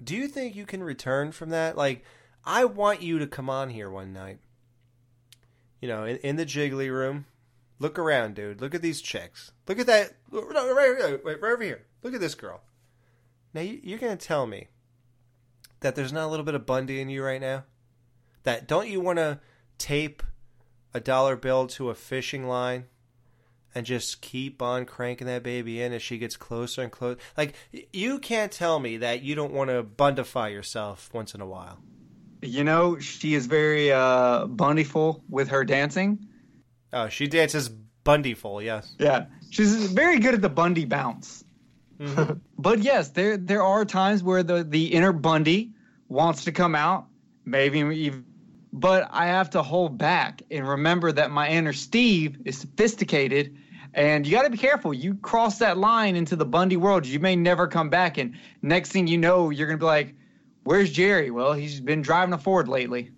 [0.03, 1.77] do you think you can return from that?
[1.77, 2.03] Like,
[2.43, 4.39] I want you to come on here one night.
[5.81, 7.25] You know, in, in the jiggly room.
[7.77, 8.61] Look around, dude.
[8.61, 9.51] Look at these chicks.
[9.67, 10.13] Look at that.
[10.31, 11.83] Right, right, right, right over here.
[12.03, 12.61] Look at this girl.
[13.53, 14.67] Now you, you're gonna tell me
[15.81, 17.63] that there's not a little bit of Bundy in you right now.
[18.43, 19.39] That don't you want to
[19.77, 20.23] tape
[20.93, 22.85] a dollar bill to a fishing line
[23.75, 27.19] and just keep on cranking that baby in as she gets closer and closer.
[27.37, 27.53] Like
[27.91, 31.77] you can't tell me that you don't want to bundify yourself once in a while.
[32.41, 36.27] You know, she is very uh, bundyful with her dancing.
[36.93, 37.69] Oh, she dances
[38.05, 38.95] bundyful, yes.
[38.97, 41.43] Yeah, she's very good at the Bundy bounce.
[42.57, 45.71] but yes, there there are times where the the inner Bundy
[46.07, 47.07] wants to come out,
[47.45, 48.25] maybe even.
[48.71, 53.57] But I have to hold back and remember that my inner Steve is sophisticated,
[53.95, 54.93] and you got to be careful.
[54.93, 58.91] You cross that line into the Bundy world, you may never come back, and next
[58.91, 60.15] thing you know, you're gonna be like,
[60.63, 63.11] "Where's Jerry?" Well, he's been driving a Ford lately.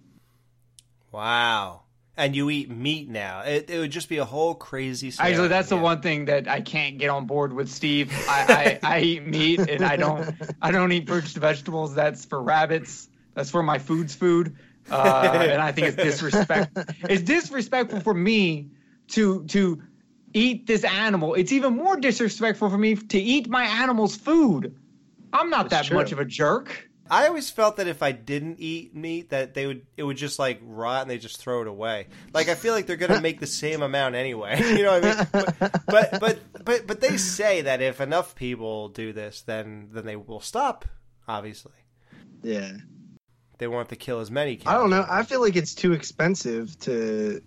[1.12, 1.82] Wow.
[2.16, 3.42] And you eat meat now.
[3.42, 5.12] It, it would just be a whole crazy.
[5.12, 5.34] scenario.
[5.34, 8.12] Actually, that's the one thing that I can't get on board with, Steve.
[8.28, 11.94] I, I, I eat meat and I don't I don't eat fruits and vegetables.
[11.96, 13.08] That's for rabbits.
[13.36, 14.58] That's for my food's food.
[14.90, 16.78] Uh, and I think it's disrespect.
[17.04, 18.70] It's disrespectful for me
[19.10, 19.82] to to
[20.38, 21.34] eat this animal.
[21.34, 24.76] It's even more disrespectful for me to eat my animal's food.
[25.34, 26.89] I'm not that much of a jerk.
[27.10, 30.39] I always felt that if I didn't eat meat, that they would it would just
[30.39, 32.08] like rot and they just throw it away.
[32.34, 34.60] Like I feel like they're gonna make the same amount anyway.
[34.78, 35.52] You know what I mean?
[35.62, 40.06] But but but but, but they say that if enough people do this, then then
[40.06, 40.84] they will stop.
[41.30, 41.73] Obviously,
[42.43, 42.71] Yeah.
[43.58, 44.60] they want to kill as many.
[44.65, 45.06] I don't know.
[45.10, 47.41] I feel like it's too expensive to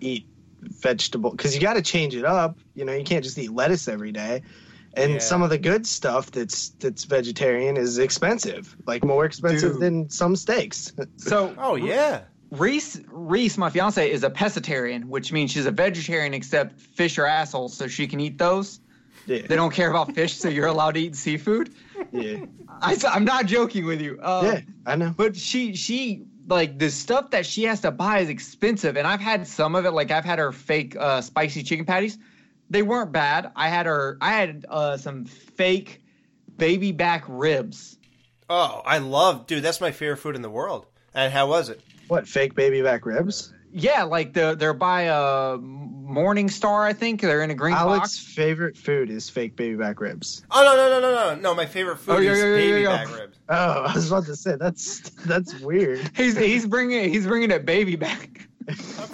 [0.00, 0.26] eat
[0.62, 2.58] vegetable because you got to change it up.
[2.74, 4.42] You know, you can't just eat lettuce every day.
[4.94, 5.18] And Yeah.
[5.20, 9.80] some of the good stuff that's that's vegetarian is expensive, like more expensive Dude.
[9.80, 10.92] than some steaks.
[11.16, 12.22] So Oh yeah.
[12.50, 17.24] Reese Reese, my fiance, is a pescatarian, which means she's a vegetarian except fish are
[17.24, 18.80] assholes, so she can eat those.
[19.26, 19.46] Yeah.
[19.46, 21.72] They don't care about fish, so you're allowed to eat seafood.
[22.12, 22.44] Yeah.
[22.68, 24.18] I, am not joking with you.
[24.20, 25.14] Um, Yeah, I know.
[25.16, 29.20] But she she like the stuff that she has to buy is expensive, and I've
[29.20, 29.90] had some of it.
[29.92, 32.18] Like I've had her fake uh, spicy chicken patties.
[32.70, 33.52] They weren't bad.
[33.54, 34.16] I had her.
[34.20, 36.02] I had uh, some fake
[36.56, 37.98] baby back ribs.
[38.48, 39.62] Oh, I love, dude.
[39.62, 40.86] That's my favorite food in the world.
[41.14, 41.80] And how was it?
[42.08, 43.52] What fake baby back ribs?
[43.74, 47.22] Yeah, like the they're by uh, Morning Star, I think.
[47.22, 48.34] They're in a green Alex's box.
[48.34, 50.44] favorite food is fake baby back ribs.
[50.50, 51.54] Oh no no no no no no!
[51.54, 52.88] My favorite food Oh, yeah, is yeah, yeah, baby yeah.
[53.04, 53.31] back ribs.
[53.48, 56.10] Oh, I was about to say that's that's weird.
[56.16, 58.48] He's he's bringing he's bringing it baby back.
[58.70, 59.08] oh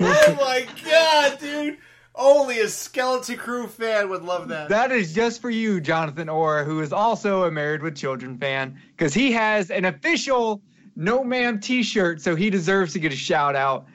[0.00, 1.78] my god, dude!
[2.14, 4.68] Only a Skeleton Crew fan would love that.
[4.68, 8.76] That is just for you, Jonathan Orr, who is also a Married with Children fan,
[8.96, 10.60] because he has an official
[10.96, 13.86] No Ma'am T-shirt, so he deserves to get a shout out.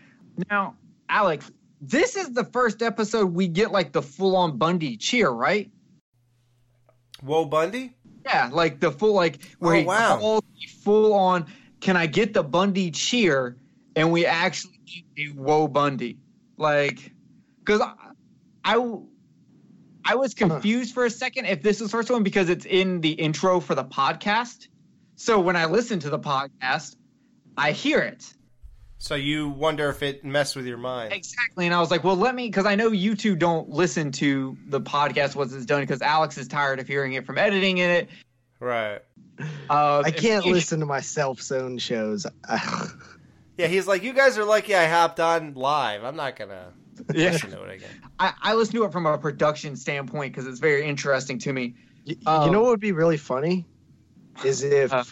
[0.50, 0.76] Now,
[1.10, 5.70] Alex, this is the first episode we get like the full-on Bundy cheer, right?
[7.22, 7.94] Whoa, Bundy.
[8.26, 10.42] Yeah, like the full like where Oh, he wow.
[10.82, 11.46] full on.
[11.82, 13.58] Can I get the Bundy cheer?
[13.96, 14.80] And we actually
[15.18, 16.18] a Whoa Bundy,
[16.58, 17.12] like,
[17.60, 17.94] because I,
[18.64, 18.98] I,
[20.06, 23.02] I was confused for a second if this was the first one because it's in
[23.02, 24.68] the intro for the podcast.
[25.16, 26.96] So when I listen to the podcast,
[27.56, 28.34] I hear it
[29.04, 31.12] So you wonder if it messed with your mind.
[31.12, 34.14] exactly, and I was like, well, let me because I know you two don't listen
[34.14, 37.80] to the podcast once it's done because Alex is tired of hearing it from editing
[37.80, 38.10] in it.
[38.62, 39.02] Right.
[39.70, 42.26] Uh, I can't if- listen to my self-zone shows.
[43.58, 46.04] Yeah, he's like, you guys are lucky I hopped on live.
[46.04, 46.72] I'm not gonna
[47.14, 47.32] Yeah.
[47.34, 47.90] listen to it again.
[48.18, 51.76] I, I listen to it from a production standpoint because it's very interesting to me.
[52.08, 53.66] Y- Um, you know what would be really funny
[54.46, 55.04] is if Uh.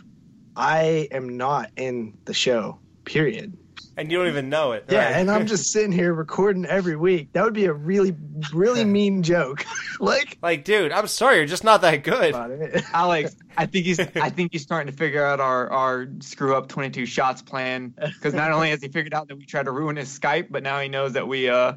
[0.55, 2.79] I am not in the show.
[3.05, 3.55] Period.
[3.97, 4.85] And you don't even know it.
[4.89, 5.15] Yeah, right?
[5.17, 7.33] and I'm just sitting here recording every week.
[7.33, 8.15] That would be a really,
[8.53, 9.65] really mean joke.
[9.99, 12.33] like, like, dude, I'm sorry, you're just not that good.
[12.93, 16.69] Alex, I think he's I think he's starting to figure out our our screw up
[16.69, 19.97] 22 shots plan because not only has he figured out that we tried to ruin
[19.97, 21.73] his Skype, but now he knows that we uh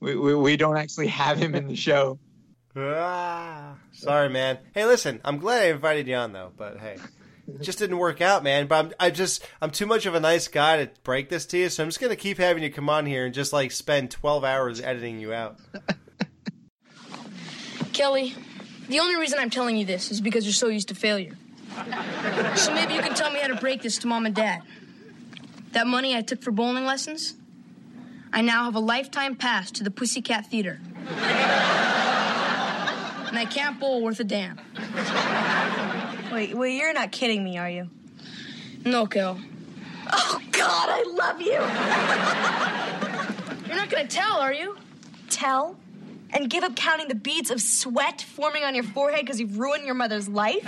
[0.00, 2.18] we, we, we don't actually have him in the show.
[2.76, 4.58] Ah, sorry, man.
[4.74, 7.15] Hey, listen, I'm glad I invited you on though, but hey, it
[7.60, 8.66] just didn't work out, man.
[8.66, 11.58] But I'm, I just, I'm too much of a nice guy to break this to
[11.58, 14.10] you, so I'm just gonna keep having you come on here and just like spend
[14.10, 15.58] 12 hours editing you out.
[17.92, 18.34] Kelly,
[18.88, 21.36] the only reason I'm telling you this is because you're so used to failure.
[22.56, 24.62] So maybe you can tell me how to break this to mom and dad.
[25.72, 27.34] That money I took for bowling lessons,
[28.32, 30.80] I now have a lifetime pass to the Pussycat Theater.
[33.28, 34.58] And I can't bowl worth a damn.
[36.36, 37.88] Wait, wait, you're not kidding me, are you?
[38.84, 39.40] No, Kel.
[40.12, 41.52] Oh, God, I love you.
[43.66, 44.76] You're not gonna tell, are you?
[45.30, 45.78] Tell?
[46.34, 49.86] And give up counting the beads of sweat forming on your forehead because you've ruined
[49.86, 50.62] your mother's life?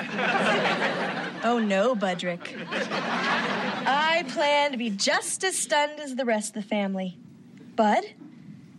[1.45, 2.49] Oh no, Budrick.
[3.87, 7.19] I plan to be just as stunned as the rest of the family.
[7.77, 8.05] Bud?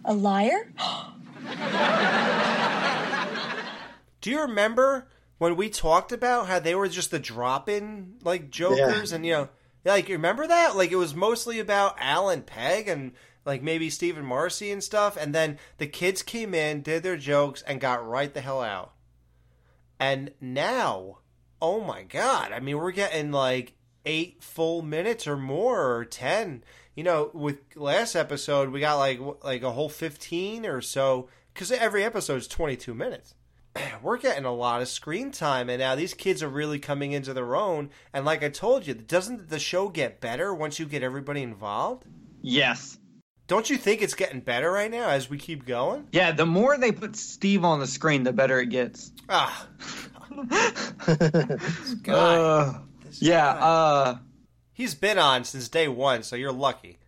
[0.06, 0.74] A liar?
[4.22, 5.06] Do you remember
[5.40, 9.16] when we talked about how they were just the drop-in like jokers, Yeah.
[9.16, 9.50] and you know,
[9.84, 10.76] like you remember that?
[10.76, 13.14] Like it was mostly about Alan Peg and
[13.46, 17.64] like maybe Stephen Marcy and stuff, and then the kids came in, did their jokes,
[17.64, 18.94] and got right the hell out.
[20.00, 21.20] And now,
[21.62, 22.52] oh my god!
[22.52, 23.74] I mean, we're getting like
[24.06, 26.64] eight full minutes or more, or ten.
[26.96, 31.72] You know, with last episode we got like like a whole fifteen or so, because
[31.72, 33.36] every episode is twenty-two minutes
[34.02, 37.34] we're getting a lot of screen time and now these kids are really coming into
[37.34, 37.90] their own.
[38.14, 42.06] And like i told you doesn't the show get better once you get everybody involved?
[42.42, 42.98] Yes.
[43.48, 46.08] don't you think it's getting better right now as we keep going?
[46.12, 49.12] Yeah, the more they put Steve on the screen, the better it gets.
[49.30, 49.68] ah.
[52.08, 52.80] Uh,
[53.20, 54.18] yeah, uh,
[54.74, 56.99] he's been on since day one so you're lucky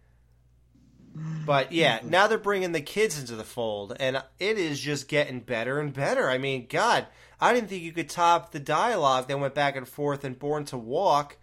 [1.13, 5.39] but yeah now they're bringing the kids into the fold and it is just getting
[5.39, 7.05] better and better i mean god
[7.39, 10.63] i didn't think you could top the dialogue that went back and forth in born
[10.63, 11.37] to walk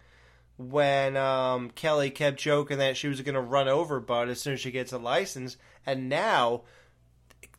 [0.59, 4.55] when um, Kelly kept joking that she was going to run over Bud as soon
[4.55, 5.55] as she gets a license,
[5.85, 6.63] and now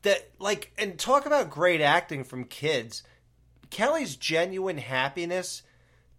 [0.03, 3.03] that like and talk about great acting from kids.
[3.70, 5.62] Kelly's genuine happiness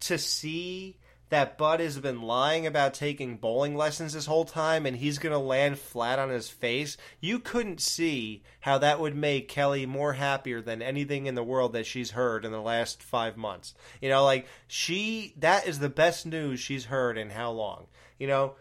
[0.01, 0.97] to see
[1.31, 5.31] that Bud has been lying about taking bowling lessons this whole time and he's going
[5.31, 6.97] to land flat on his face.
[7.21, 11.71] You couldn't see how that would make Kelly more happier than anything in the world
[11.71, 13.73] that she's heard in the last 5 months.
[14.01, 17.87] You know, like she that is the best news she's heard in how long.
[18.19, 18.55] You know,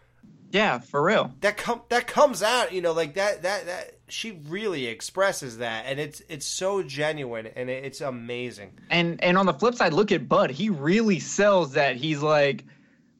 [0.51, 1.33] yeah, for real.
[1.41, 5.85] that com- that comes out, you know, like that that that she really expresses that
[5.87, 8.79] and it's it's so genuine and it's amazing.
[8.91, 10.51] And and on the flip side, look at Bud.
[10.51, 12.65] He really sells that he's like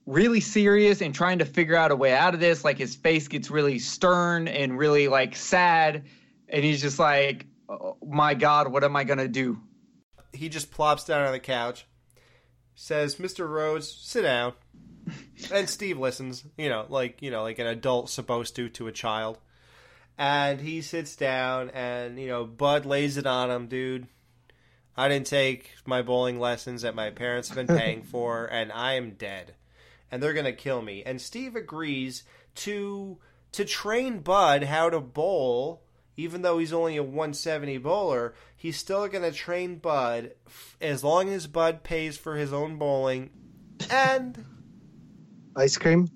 [0.07, 2.65] really serious and trying to figure out a way out of this.
[2.65, 6.05] Like his face gets really stern and really like sad,
[6.49, 9.59] and he's just like, oh, "My God, what am I gonna do?"
[10.33, 11.87] he just plops down on the couch,
[12.75, 13.49] says, "Mr.
[13.49, 14.55] Rhodes, sit down."
[15.53, 18.93] And Steve listens, you know, like you know, like an adult supposed to to a
[18.93, 19.39] child.
[20.19, 24.07] And he sits down, and you know, Bud lays it on him, dude.
[24.97, 28.95] I didn't take my bowling lessons that my parents have been paying for, and I
[28.95, 29.55] am dead,
[30.11, 31.03] and they're gonna kill me.
[31.05, 32.25] And Steve agrees
[32.57, 33.19] to
[33.53, 35.83] to train Bud how to bowl
[36.17, 41.03] even though he's only a 170 bowler, he's still going to train Bud f- as
[41.03, 43.31] long as Bud pays for his own bowling
[43.89, 44.45] and
[45.57, 46.09] Ice cream.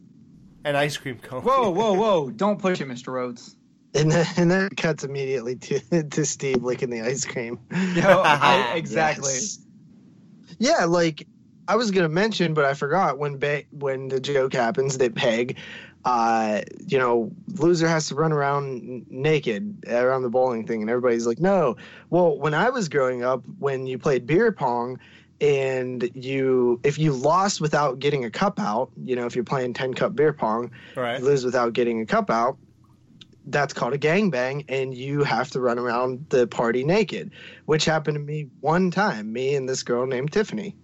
[0.65, 1.43] an ice cream cone.
[1.43, 2.31] Whoa, whoa, whoa!
[2.31, 3.09] Don't push it, Mr.
[3.09, 3.57] Rhodes.
[3.97, 7.59] And then, and then it cuts immediately to to Steve licking the ice cream.
[7.95, 9.33] Yo, I- exactly.
[9.33, 9.59] Yes.
[10.59, 11.27] Yeah, like
[11.69, 15.59] I was gonna mention, but I forgot when ba- when the joke happens that Peg,
[16.05, 21.27] uh, you know, loser has to run around naked around the bowling thing, and everybody's
[21.27, 21.77] like, no.
[22.11, 24.99] Well, when I was growing up, when you played beer pong.
[25.45, 29.75] And you, if you lost without getting a cup out, you know, if you're playing
[29.75, 31.19] ten cup beer pong, Right.
[31.21, 32.57] you lose without getting a cup out,
[33.47, 37.31] that's called a gangbang, and you have to run around the party naked,
[37.67, 39.33] which happened to me one time.
[39.35, 40.77] Me and this girl named Tiffany.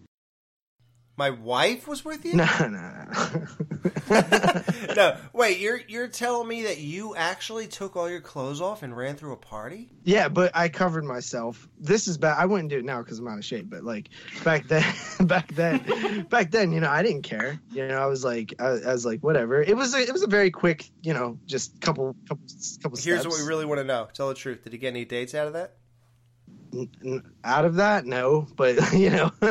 [1.21, 2.33] My wife was with you?
[2.33, 4.63] No, no, no.
[4.97, 8.97] no, wait, you're you're telling me that you actually took all your clothes off and
[8.97, 9.91] ran through a party?
[10.03, 11.69] Yeah, but I covered myself.
[11.79, 12.39] This is bad.
[12.39, 13.69] I wouldn't do it now because I'm out of shape.
[13.69, 14.09] But like
[14.45, 14.83] back then,
[15.27, 17.61] back then, back then, you know, I didn't care.
[17.71, 19.61] You know, I was like, I, I was like, whatever.
[19.63, 22.47] It was a, it was a very quick, you know, just couple, couple,
[22.83, 22.99] couple.
[22.99, 23.27] Here's steps.
[23.27, 24.09] what we really want to know.
[24.15, 24.65] Tell the truth.
[24.65, 25.75] Did he get any dates out of that?
[26.73, 29.31] N- out of that no but you know.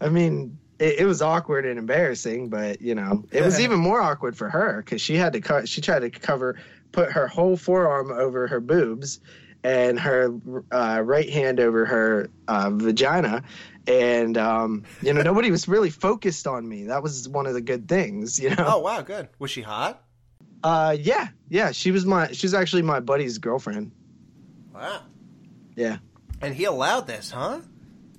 [0.00, 4.00] I mean it, it was awkward and embarrassing but you know it was even more
[4.00, 6.56] awkward for her because she had to cut she tried to cover
[6.92, 9.20] put her whole forearm over her boobs
[9.62, 10.32] and her
[10.72, 13.42] uh, right hand over her uh, vagina.
[13.86, 16.84] And um, you know nobody was really focused on me.
[16.84, 18.64] That was one of the good things you know.
[18.66, 19.28] Oh wow, good.
[19.38, 20.04] Was she hot?
[20.62, 23.90] uh, yeah yeah she was my she's actually my buddy's girlfriend
[24.80, 25.02] Wow.
[25.76, 25.98] yeah
[26.40, 27.60] And he allowed this, huh?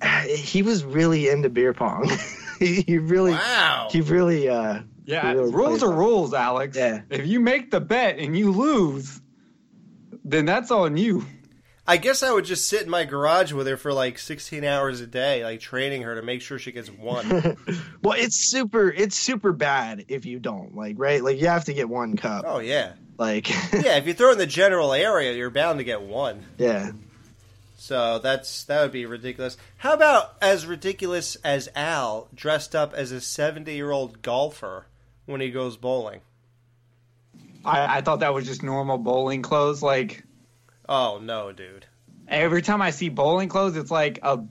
[0.26, 2.10] he was really into beer pong.
[2.58, 3.88] he, he really, Wow.
[3.90, 6.76] he really, uh, Yeah, he really rules played are rules, Alex.
[6.76, 7.02] Yeah.
[7.10, 9.20] If you make the bet and you lose,
[10.24, 11.24] then that's on you.
[11.84, 15.00] I guess I would just sit in my garage with her for like 16 hours
[15.00, 17.56] a day, like training her to make sure she gets one.
[18.02, 21.22] Well, it's super, it's super bad if you don't like, right?
[21.22, 22.44] Like you have to get one cup.
[22.46, 22.92] oh yeah.
[23.18, 26.44] Like, Yeah, if you throw in the general area, you're bound to get one.
[26.58, 26.92] yeah.
[27.76, 29.56] So that's that would be ridiculous.
[29.76, 34.86] How about as ridiculous as Al dressed up as a seventy-year-old golfer
[35.26, 36.20] when he goes bowling?
[37.64, 39.82] I, I thought that was just normal bowling clothes.
[39.82, 40.22] Like
[40.88, 41.86] Oh no, dude.
[42.28, 44.44] every time I see bowling clothes, it's like a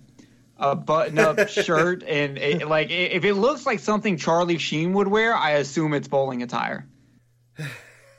[0.57, 5.33] a button-up shirt, and it, like if it looks like something Charlie Sheen would wear,
[5.33, 6.85] I assume it's bowling attire.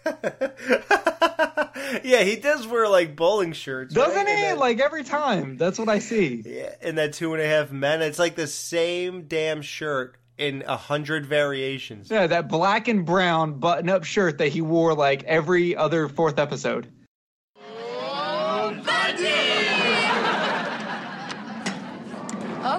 [2.05, 4.37] Yeah, he does wear like bowling shirts, Doesn't right?
[4.37, 4.43] he?
[4.43, 6.43] Then- Like every time, that's what I see.
[6.45, 8.01] Yeah, and that two and a half men.
[8.03, 12.11] It's like the same damn shirt in a hundred variations.
[12.11, 16.89] Yeah, that black and brown button-up shirt that he wore like every other fourth episode.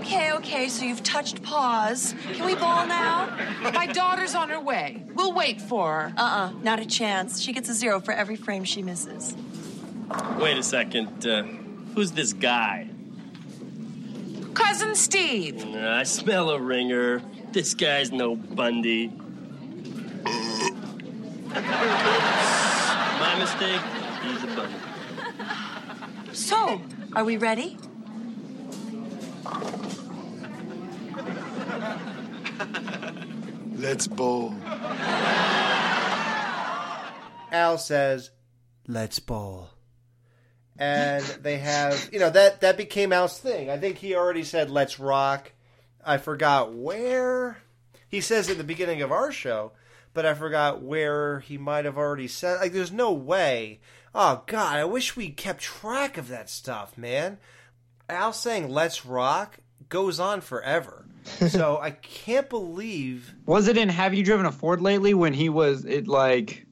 [0.04, 2.14] Okay, okay, so you've touched pause.
[2.34, 3.34] Can we ball now?
[3.74, 5.01] My daughter's on her way.
[5.14, 6.14] We'll wait for her.
[6.18, 7.39] Uh uh not a chance.
[7.39, 9.34] She gets a zero for every frame she misses.
[10.38, 11.26] Wait a second.
[11.26, 11.43] Uh,
[11.95, 12.89] who's this guy?
[14.54, 15.64] Cousin Steve.
[15.74, 17.22] Uh, I smell a ringer.
[17.54, 19.08] This guy's no Bundy.
[21.47, 23.82] My mistake.
[24.22, 24.76] He's a Bundy.
[26.34, 26.82] So,
[27.16, 27.78] are we ready?
[33.75, 34.55] Let's bowl.
[37.51, 38.31] Al says,
[38.88, 39.69] "Let's bowl,"
[40.77, 43.69] and they have you know that that became Al's thing.
[43.69, 45.51] I think he already said, "Let's rock."
[46.05, 47.57] I forgot where
[48.07, 49.71] he says at the beginning of our show,
[50.13, 52.59] but I forgot where he might have already said.
[52.59, 53.79] Like, there's no way.
[54.15, 57.38] Oh God, I wish we kept track of that stuff, man.
[58.09, 59.59] Al saying "Let's rock"
[59.89, 61.03] goes on forever.
[61.49, 65.49] so I can't believe Was it in Have You Driven a Ford lately when he
[65.49, 66.65] was it like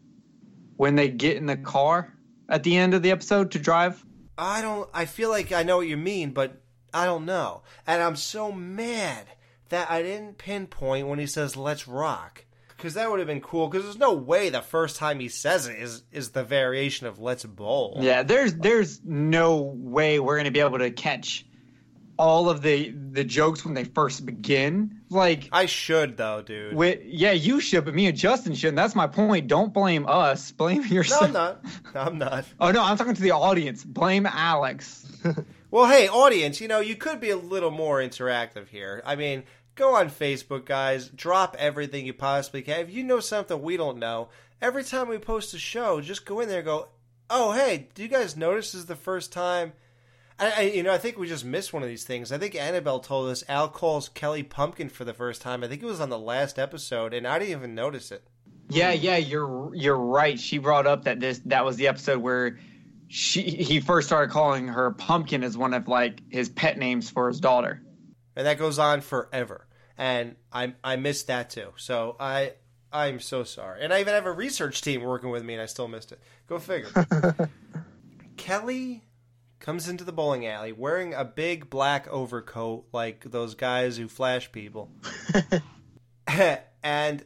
[0.78, 2.12] when they get in the car
[2.49, 4.04] at the end of the episode to drive?
[4.38, 4.89] I don't.
[4.93, 6.62] I feel like I know what you mean, but
[6.93, 7.62] I don't know.
[7.86, 9.28] And I'm so mad
[9.70, 12.45] that I didn't pinpoint when he says "Let's rock,"
[12.76, 13.68] because that would have been cool.
[13.68, 17.20] Because there's no way the first time he says it is is the variation of
[17.20, 21.45] "Let's bowl." Yeah, there's there's no way we're gonna be able to catch
[22.22, 25.01] all of the the jokes when they first begin.
[25.09, 26.76] Like I should though, dude.
[26.76, 28.76] With, yeah, you should, but me and Justin shouldn't.
[28.76, 29.47] That's my point.
[29.47, 30.51] Don't blame us.
[30.51, 31.22] Blame yourself.
[31.22, 31.28] No.
[31.28, 31.65] I'm not.
[31.95, 32.45] No, I'm not.
[32.59, 33.84] Oh no, I'm talking to the audience.
[33.84, 35.05] Blame Alex.
[35.72, 39.01] Well, hey, audience, you know, you could be a little more interactive here.
[39.05, 39.43] I mean,
[39.76, 41.07] go on Facebook, guys.
[41.07, 42.82] Drop everything you possibly can.
[42.82, 44.28] If you know something we don't know,
[44.61, 46.89] every time we post a show, just go in there and go,
[47.30, 49.72] oh, hey, do you guys notice this is the first time?
[50.42, 52.32] I, I, you know, I think we just missed one of these things.
[52.32, 55.64] I think Annabelle told us Al calls Kelly Pumpkin for the first time.
[55.64, 58.24] I think it was on the last episode, and I didn't even notice it.
[58.70, 60.39] Yeah, yeah, you're you're right.
[60.39, 62.58] She brought up that this that was the episode where
[63.08, 67.28] she he first started calling her Pumpkin as one of like his pet names for
[67.28, 67.82] his daughter.
[68.36, 69.68] and that goes on forever.
[69.98, 71.74] And I I missed that too.
[71.76, 72.54] So I
[72.94, 73.84] I'm so sorry.
[73.84, 76.20] And I even have a research team working with me, and I still missed it.
[76.48, 76.89] Go figure.
[78.38, 79.04] Kelly
[79.62, 84.51] comes into the bowling alley wearing a big black overcoat like those guys who flash
[84.51, 84.91] people.
[86.84, 87.24] and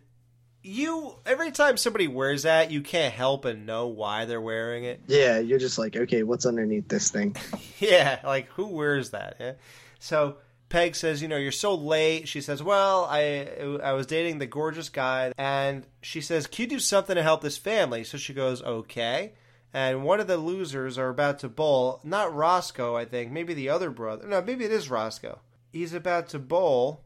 [0.62, 5.02] you every time somebody wears that, you can't help and know why they're wearing it.
[5.08, 7.36] Yeah, you're just like, okay, what's underneath this thing?
[7.78, 9.36] Yeah, like who wears that?
[9.38, 9.54] Yeah?
[10.00, 10.38] So
[10.70, 12.28] Peg says, you know, you're so late.
[12.28, 16.70] She says, well, I I was dating the gorgeous guy, and she says, can you
[16.70, 18.04] do something to help this family?
[18.06, 19.34] So she goes, okay.
[19.76, 22.00] And one of the losers are about to bowl.
[22.02, 23.34] Not Roscoe, I think.
[23.34, 24.26] Maybe the other brother.
[24.26, 25.40] No, maybe it is Roscoe.
[25.74, 27.04] He's about to bowl.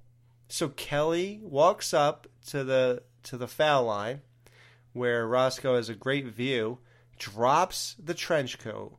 [0.49, 4.21] So Kelly walks up to the to the foul line,
[4.93, 6.77] where Roscoe has a great view,
[7.17, 8.95] drops the trench coat,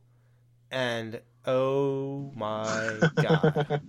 [0.69, 3.81] and oh my god!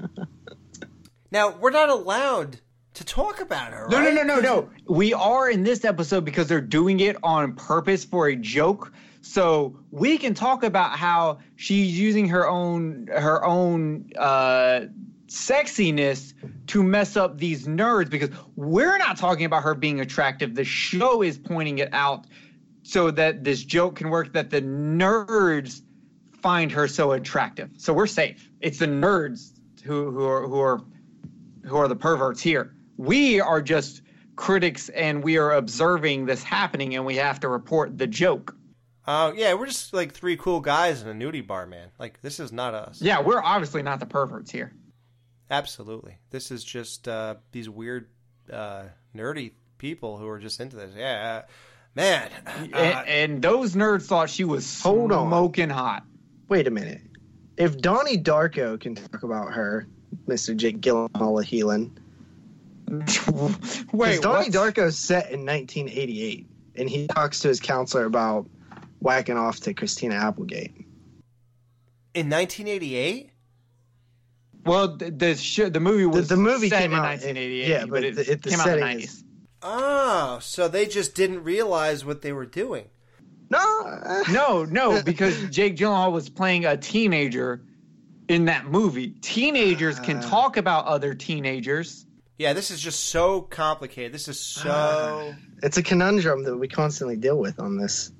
[1.32, 2.60] now we're not allowed
[2.94, 3.88] to talk about her.
[3.90, 4.14] No, right?
[4.14, 4.70] no, no, no, no.
[4.86, 8.92] We are in this episode because they're doing it on purpose for a joke.
[9.22, 14.82] So we can talk about how she's using her own her own uh,
[15.28, 16.34] sexiness
[16.66, 20.56] to mess up these nerds because we're not talking about her being attractive.
[20.56, 22.26] The show is pointing it out
[22.82, 25.82] so that this joke can work that the nerds
[26.42, 27.70] find her so attractive.
[27.78, 28.50] So we're safe.
[28.60, 29.52] It's the nerds
[29.84, 30.80] who who are who are
[31.64, 32.74] who are the perverts here.
[32.96, 34.02] We are just
[34.34, 38.56] critics and we are observing this happening and we have to report the joke.
[39.06, 41.88] Uh, yeah, we're just like three cool guys in a nudie bar, man.
[41.98, 43.02] Like this is not us.
[43.02, 44.72] Yeah, we're obviously not the perverts here.
[45.50, 48.08] Absolutely, this is just uh, these weird,
[48.50, 48.84] uh,
[49.14, 50.92] nerdy people who are just into this.
[50.96, 51.48] Yeah, uh,
[51.94, 52.30] man.
[52.46, 55.28] Uh, and, and those nerds thought she was Hold on.
[55.28, 56.04] smoking hot.
[56.48, 57.00] Wait a minute.
[57.56, 59.86] if Donnie Darko can talk about her,
[60.28, 60.56] Mr.
[60.56, 61.90] Jake Gyllenhaal Heelan.
[63.92, 64.74] Wait, Donnie what?
[64.74, 66.46] Darko's set in 1988,
[66.76, 68.46] and he talks to his counselor about
[69.02, 70.74] whacking off to Christina Applegate.
[72.14, 73.30] In 1988?
[74.64, 77.68] Well, the the, sh- the movie was the movie set came in out- 1988.
[77.68, 78.98] yeah, but it, the- it- the came out in the 90s.
[79.04, 79.24] is-
[79.64, 82.86] Oh, so they just didn't realize what they were doing.
[83.50, 87.62] No, no, no, because Jake Gyllenhaal was playing a teenager
[88.28, 89.10] in that movie.
[89.20, 90.22] Teenagers can Uh.
[90.22, 92.06] talk about other teenagers.
[92.38, 94.12] Yeah, this is just so complicated.
[94.12, 95.32] This is so.
[95.62, 98.10] It's a conundrum that we constantly deal with on this.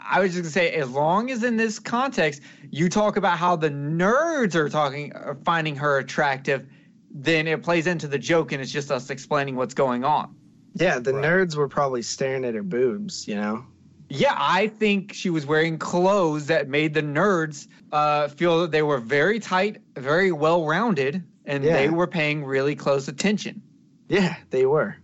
[0.00, 3.56] I was just gonna say, as long as in this context you talk about how
[3.56, 6.66] the nerds are talking, are finding her attractive,
[7.10, 10.34] then it plays into the joke, and it's just us explaining what's going on.
[10.74, 13.64] Yeah, the nerds were probably staring at her boobs, you know?
[14.10, 18.82] Yeah, I think she was wearing clothes that made the nerds uh, feel that they
[18.82, 21.72] were very tight, very well rounded, and Yeah.
[21.74, 23.62] they were paying really close attention.
[24.08, 24.96] Yeah, they were.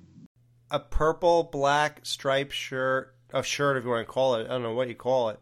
[0.71, 4.47] a purple black striped shirt, a shirt if you want to call it.
[4.47, 5.39] I don't know what you call it.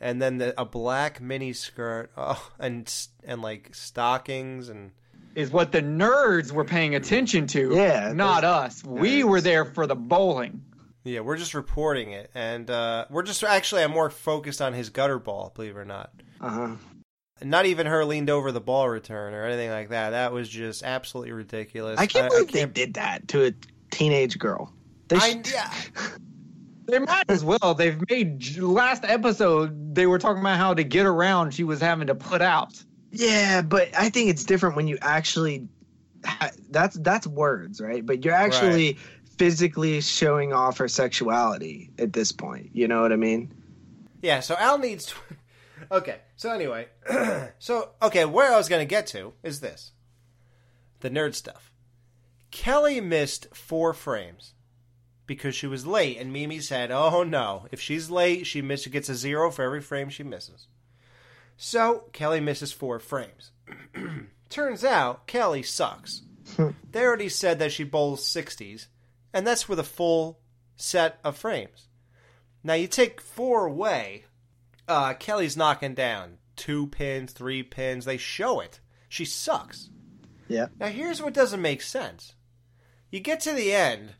[0.00, 2.92] And then the, a black mini skirt, oh, and
[3.24, 4.90] and like stockings and
[5.34, 8.84] Is what the nerds were paying attention to, Yeah, not those us.
[8.84, 10.62] We were there for the bowling.
[11.04, 14.90] yeah, we're just reporting it, and uh, we're just actually I'm more focused on his
[14.90, 16.10] gutter ball, believe it or not.
[16.40, 16.76] Uh huh.
[17.42, 20.10] Not even her leaned over the ball return or anything like that.
[20.10, 21.98] That was just absolutely ridiculous.
[21.98, 23.52] I can't believe they did that to a
[23.90, 24.72] teenage girl.
[25.08, 25.72] They I, sh- yeah,
[26.86, 27.74] They might as well.
[27.74, 29.94] They've made last episode.
[29.94, 31.52] They were talking about how to get around.
[31.52, 32.82] She was having to put out.
[33.10, 35.68] Yeah, but I think it's different when you actually.
[36.24, 38.04] Ha- that's that's words, right?
[38.04, 38.98] But you're actually
[39.36, 42.70] physically showing off her sexuality at this point.
[42.72, 43.52] You know what I mean?
[44.22, 45.06] Yeah, so Al needs.
[45.06, 45.16] Tw-
[45.92, 46.88] okay, so anyway,
[47.58, 49.92] so okay, where I was going to get to is this:
[51.00, 51.72] the nerd stuff.
[52.50, 54.53] Kelly missed four frames
[55.26, 59.08] because she was late, and Mimi said, "Oh no, if she's late, she miss gets
[59.08, 60.68] a zero for every frame she misses."
[61.56, 63.52] So Kelly misses four frames.
[64.50, 66.22] Turns out Kelly sucks.
[66.90, 68.86] they already said that she bowls 60s,
[69.32, 70.40] and that's with a full
[70.76, 71.88] set of frames.
[72.62, 74.24] Now you take four away,
[74.88, 78.04] uh, Kelly's knocking down two pins, three pins.
[78.04, 78.80] They show it.
[79.08, 79.90] She sucks.
[80.48, 80.66] Yeah.
[80.78, 82.34] Now here's what doesn't make sense.
[83.10, 84.14] You get to the end,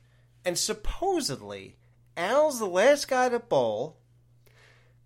[0.45, 1.77] and supposedly
[2.17, 3.99] Al's the last guy to bowl.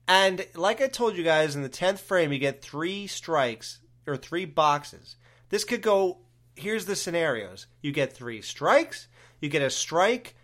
[0.07, 4.16] And like I told you guys, in the tenth frame, you get three strikes or
[4.16, 5.16] three boxes.
[5.51, 6.18] This could go.
[6.57, 9.09] Here's the scenarios: you get three strikes,
[9.41, 10.34] you get a strike.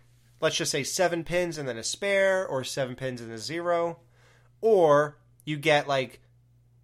[0.41, 3.99] Let's just say seven pins and then a spare, or seven pins and a zero,
[4.61, 6.21] or you get like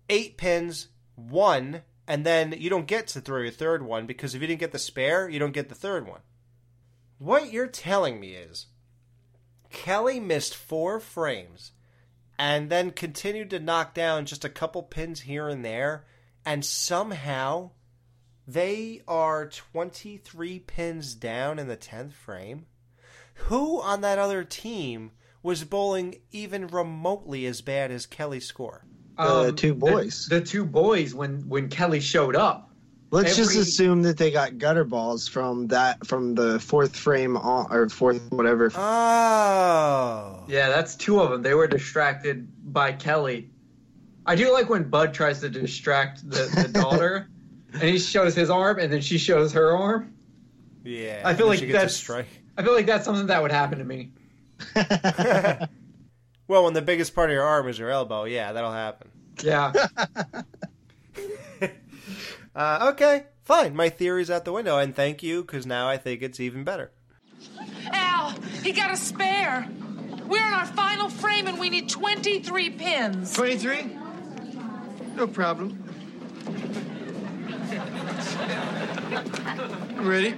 [0.10, 4.42] eight pins, one, and then you don't get to throw your third one because if
[4.42, 6.22] you didn't get the spare, you don't get the third one.
[7.22, 8.66] What you're telling me is
[9.70, 11.72] Kelly missed four frames
[12.40, 16.08] and then continued to knock down just a couple pins here and there,
[16.44, 17.70] and somehow
[18.48, 22.66] they are 23 pins down in the 10th frame.
[23.36, 25.12] Who on that other team
[25.44, 28.84] was bowling even remotely as bad as Kelly's score?
[29.16, 30.32] The two boys.
[30.32, 32.71] Um, The, two boys when when Kelly showed up.
[33.12, 37.68] Let's just assume that they got gutter balls from that from the fourth frame on,
[37.70, 38.72] or fourth whatever.
[38.74, 40.46] Oh.
[40.48, 41.42] Yeah, that's two of them.
[41.42, 43.50] They were distracted by Kelly.
[44.26, 47.30] I do like when Bud tries to distract the, the daughter,
[47.74, 50.14] and he shows his arm, and then she shows her arm.
[50.84, 51.22] Yeah.
[51.26, 52.28] I feel like she gets a that's- strike.
[52.58, 54.12] I feel like that's something that would happen to me.
[56.52, 59.10] Well, when the biggest part of your arm is your elbow, yeah, that'll happen.
[59.42, 59.72] Yeah.
[62.56, 63.76] Uh, okay, fine.
[63.76, 66.92] My theory's out the window, and thank you, because now I think it's even better.
[67.92, 68.32] Al,
[68.64, 69.68] he got a spare.
[70.28, 73.34] We're in our final frame and we need 23 pins.
[73.34, 73.98] 23?
[75.16, 75.84] No problem.
[79.98, 80.36] Ready?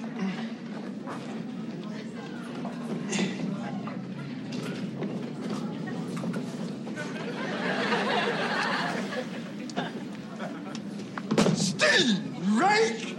[12.54, 13.16] Right?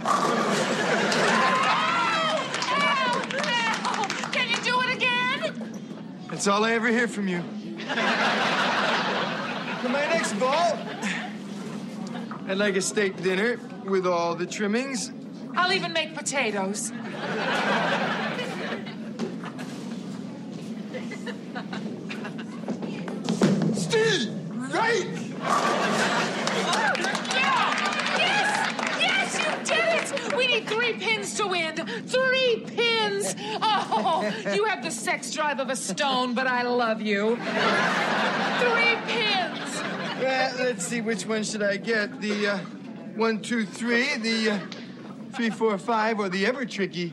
[4.31, 5.41] Can you do it again?
[6.29, 7.41] That's all I ever hear from you.
[9.81, 10.79] For my next ball,
[12.47, 15.11] I'd like a steak dinner with all the trimmings.
[15.55, 16.93] I'll even make potatoes.
[23.73, 24.29] Steve,
[24.73, 25.07] right?
[27.35, 27.85] Yeah!
[30.17, 31.35] Three pins!
[31.35, 31.75] to win.
[31.75, 33.35] Three pins.
[33.61, 37.35] Oh, you have the sex drive of a stone, but I love you.
[37.35, 39.81] Three pins!
[40.21, 42.21] Well, let's see, which one should I get?
[42.21, 42.57] The uh,
[43.15, 44.59] one, two, three, the uh,
[45.33, 47.09] three, four, five, or the ever tricky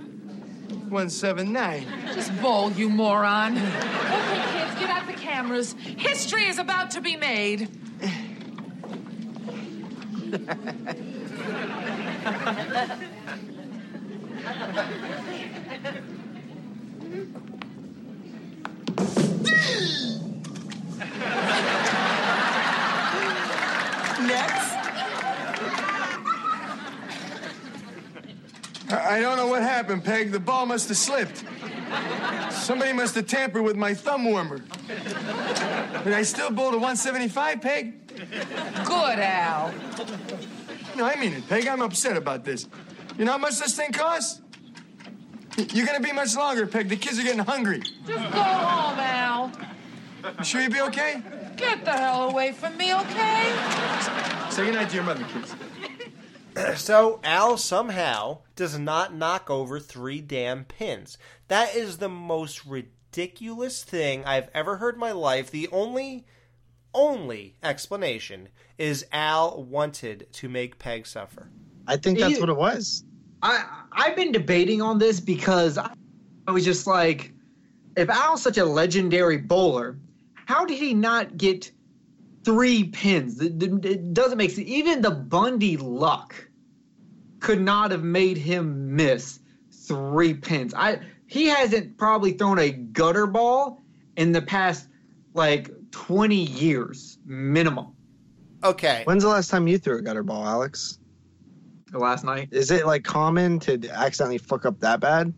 [0.89, 1.87] one, seven, nine?
[2.15, 3.57] Just bowl, you moron.
[3.57, 5.75] Okay, kids, get out the cameras.
[5.97, 7.69] History is about to be made.
[24.23, 24.73] Next.
[28.93, 30.31] I don't know what happened, Peg.
[30.31, 31.45] The ball must have slipped.
[32.51, 34.63] Somebody must have tampered with my thumb warmer.
[36.05, 38.07] But I still bowled a 175, Peg.
[38.85, 39.75] Good, Al.
[40.97, 41.67] No, I mean it, Peg.
[41.67, 42.69] I'm upset about this.
[43.19, 44.41] You know how much this thing costs?
[45.57, 46.89] You're gonna be much longer, Peg.
[46.89, 47.83] The kids are getting hungry.
[48.07, 49.53] Just go home, Al.
[50.39, 51.23] You sure you'll be okay?
[51.57, 53.55] Get the hell away from me, okay?
[54.51, 55.55] Say goodnight to your mother, kids.
[56.81, 61.19] so Al somehow does not knock over three damn pins.
[61.49, 65.51] That is the most ridiculous thing I've ever heard in my life.
[65.51, 66.25] The only
[66.95, 68.49] only explanation
[68.83, 71.49] is Al wanted to make Peg suffer.
[71.87, 73.05] I think that's what it was.
[73.41, 77.33] I I've been debating on this because I was just like,
[77.97, 79.99] if Al's such a legendary bowler,
[80.47, 81.71] how did he not get
[82.45, 83.41] three pins?
[83.41, 84.67] It, it- it doesn't make sense.
[84.67, 86.35] Even the Bundy luck
[87.39, 89.39] could not have made him miss
[89.71, 90.75] three pins.
[90.75, 93.81] I he hasn't probably thrown a gutter ball
[94.17, 94.89] in the past
[95.35, 97.95] like 20 years minimum.
[98.65, 99.03] Okay.
[99.05, 100.99] When's the last time you threw a gutter ball, Alex?
[101.93, 102.49] Last night.
[102.53, 105.35] Is it like common to accidentally fuck up that bad?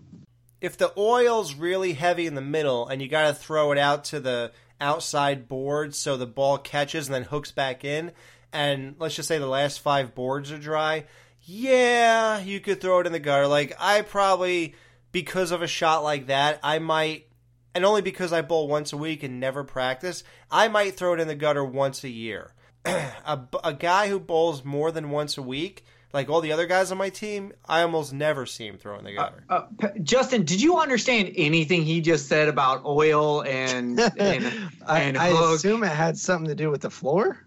[0.60, 4.04] If the oil's really heavy in the middle and you got to throw it out
[4.04, 8.12] to the outside board so the ball catches and then hooks back in,
[8.52, 11.06] and let's just say the last five boards are dry,
[11.42, 13.46] yeah, you could throw it in the gutter.
[13.46, 14.74] Like, I probably,
[15.12, 17.26] because of a shot like that, I might,
[17.74, 21.20] and only because I bowl once a week and never practice, I might throw it
[21.20, 22.54] in the gutter once a year.
[23.24, 26.92] a, a guy who bowls more than once a week, like all the other guys
[26.92, 29.44] on my team, I almost never see him throw in the gutter.
[29.48, 35.00] Uh, P- Justin, did you understand anything he just said about oil and and, I,
[35.00, 35.56] and I hook?
[35.56, 37.38] assume it had something to do with the floor.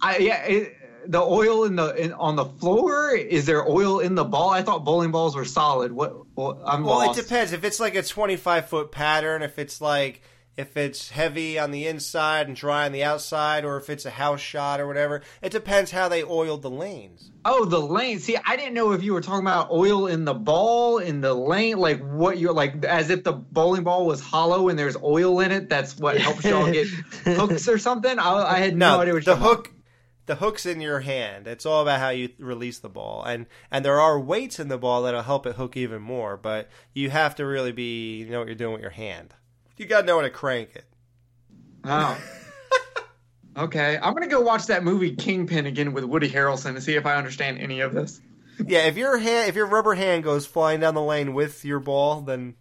[0.00, 0.76] I yeah, it,
[1.06, 3.10] the oil in the in, on the floor.
[3.14, 4.50] Is there oil in the ball?
[4.50, 5.92] I thought bowling balls were solid.
[5.92, 6.14] What?
[6.34, 7.18] what I'm Well, lost.
[7.18, 7.52] it depends.
[7.52, 10.22] If it's like a 25 foot pattern, if it's like
[10.56, 14.10] if it's heavy on the inside and dry on the outside, or if it's a
[14.10, 17.32] house shot or whatever, it depends how they oiled the lanes.
[17.44, 18.20] Oh, the lane.
[18.20, 21.34] See, I didn't know if you were talking about oil in the ball, in the
[21.34, 25.40] lane, like what you're like, as if the bowling ball was hollow and there's oil
[25.40, 25.68] in it.
[25.68, 26.86] That's what helps y'all get
[27.24, 28.18] hooks or something.
[28.18, 29.72] I, I had no, No, idea what the hook.
[30.26, 31.46] The hook's in your hand.
[31.46, 34.78] It's all about how you release the ball, and and there are weights in the
[34.78, 36.38] ball that'll help it hook even more.
[36.38, 39.34] But you have to really be you know what you're doing with your hand.
[39.76, 40.84] You got to know how to crank it.
[41.84, 42.18] Oh.
[43.56, 47.06] okay, I'm gonna go watch that movie Kingpin again with Woody Harrelson and see if
[47.06, 48.20] I understand any of this.
[48.64, 51.80] Yeah, if your hand, if your rubber hand goes flying down the lane with your
[51.80, 52.54] ball, then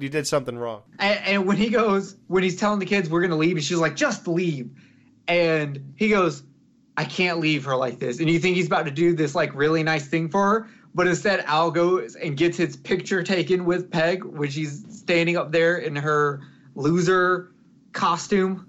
[0.00, 0.82] you did something wrong.
[0.98, 3.78] And, and when he goes, when he's telling the kids we're gonna leave, and she's
[3.78, 4.70] like, "Just leave,"
[5.26, 6.42] and he goes,
[6.96, 9.54] "I can't leave her like this." And you think he's about to do this like
[9.54, 10.68] really nice thing for her,
[10.98, 15.52] but instead Al goes and gets his picture taken with Peg when she's standing up
[15.52, 16.40] there in her
[16.74, 17.52] loser
[17.92, 18.68] costume.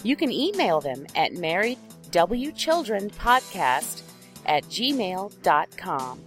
[0.02, 4.02] You can email them at marriedwchildrenpodcast
[4.44, 6.20] at gmail.com.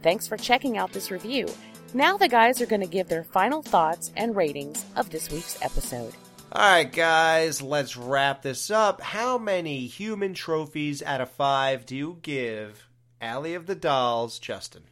[0.00, 1.48] Thanks for checking out this review.
[1.92, 5.60] Now the guys are going to give their final thoughts and ratings of this week's
[5.60, 6.14] episode.
[6.56, 9.00] All right, guys, let's wrap this up.
[9.00, 12.88] How many human trophies out of five do you give
[13.20, 14.84] Alley of the Dolls, Justin?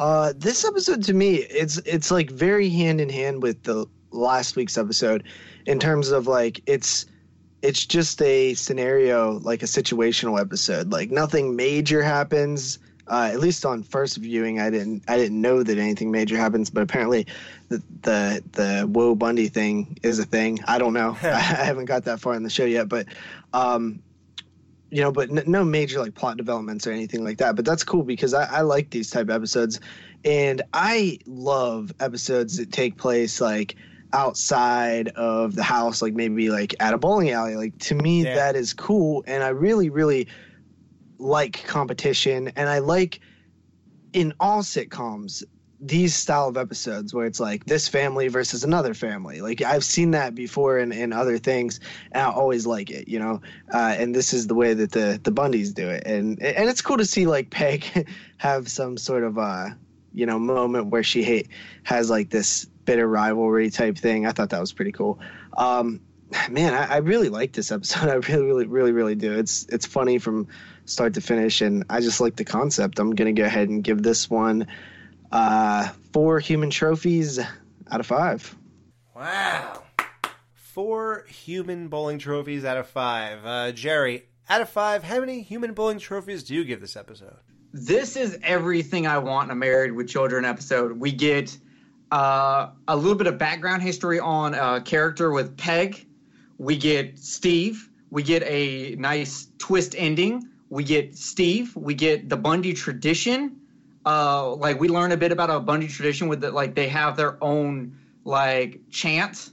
[0.00, 4.56] Uh, this episode to me, it's it's like very hand in hand with the last
[4.56, 5.22] week's episode,
[5.64, 7.06] in terms of like it's
[7.62, 10.90] it's just a scenario like a situational episode.
[10.90, 12.80] Like nothing major happens.
[13.08, 16.70] Uh, at least on first viewing, I didn't I didn't know that anything major happens,
[16.70, 17.26] but apparently
[17.68, 20.58] the the the Woe Bundy thing is a thing.
[20.66, 21.16] I don't know.
[21.22, 23.06] I haven't got that far in the show yet, but
[23.52, 24.02] um,
[24.90, 27.54] you know, but n- no major like plot developments or anything like that.
[27.54, 29.78] But that's cool because I, I like these type of episodes,
[30.24, 33.76] and I love episodes that take place like
[34.12, 37.54] outside of the house, like maybe like at a bowling alley.
[37.56, 38.34] Like to me, Yeah.
[38.34, 40.26] that is cool, and I really, really
[41.18, 43.20] like competition, and I like
[44.12, 45.44] in all sitcoms
[45.80, 49.40] these style of episodes where it's like this family versus another family.
[49.40, 51.80] Like i've seen that before in, in other things
[52.12, 53.40] and i always like it you know?
[53.72, 56.04] Uh, and this is the way that the the bundys do it.
[56.06, 58.08] And and it's cool to see like peg
[58.38, 59.70] have some sort of uh
[60.12, 61.48] you know moment where she hate
[61.82, 64.26] has like this bitter rivalry type thing.
[64.26, 65.18] I thought that was pretty cool.
[65.58, 66.00] Um
[66.50, 69.86] man i, I really like this episode i really really really really do it's it's
[69.86, 70.48] funny from
[70.84, 74.02] start to finish and i just like the concept i'm gonna go ahead and give
[74.02, 74.66] this one
[75.32, 78.56] uh four human trophies out of five
[79.14, 79.82] Wow.
[80.52, 83.46] Four human bowling trophies out of five.
[83.46, 87.36] Uh, Jerry, out of five, how many human bowling trophies do you give this episode?
[87.72, 90.98] this is everything I want in a Married with Children episode.
[90.98, 91.56] We get
[92.10, 96.06] uh, a little bit of background history on a character with Peg.
[96.58, 97.88] We get Steve.
[98.10, 100.48] We get a nice twist ending.
[100.70, 101.74] We get Steve.
[101.76, 103.60] We get the Bundy tradition.
[104.04, 107.16] Uh, like we learn a bit about a Bundy tradition with the, like they have
[107.16, 109.50] their own like chant.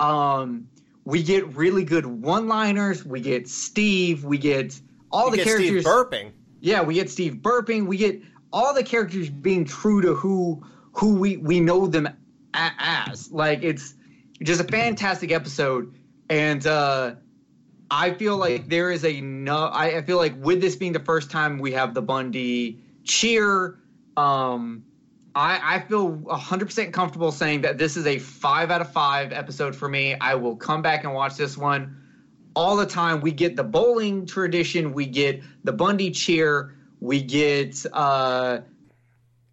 [0.00, 0.68] Um,
[1.04, 3.04] we get really good one-liners.
[3.04, 4.24] We get Steve.
[4.24, 4.78] We get
[5.10, 6.32] all the get characters Steve burping.
[6.60, 7.86] yeah, we get Steve burping.
[7.86, 8.20] We get
[8.52, 13.30] all the characters being true to who who we we know them a- as.
[13.30, 13.94] Like it's
[14.42, 15.94] just a fantastic episode,
[16.28, 17.14] and uh,
[17.90, 19.56] I feel like there is a no.
[19.56, 23.78] I, I feel like with this being the first time we have the Bundy cheer,
[24.16, 24.84] um,
[25.34, 29.76] I, I feel 100% comfortable saying that this is a five out of five episode
[29.76, 30.14] for me.
[30.14, 32.02] I will come back and watch this one
[32.54, 33.20] all the time.
[33.20, 38.60] We get the bowling tradition, we get the Bundy cheer, we get uh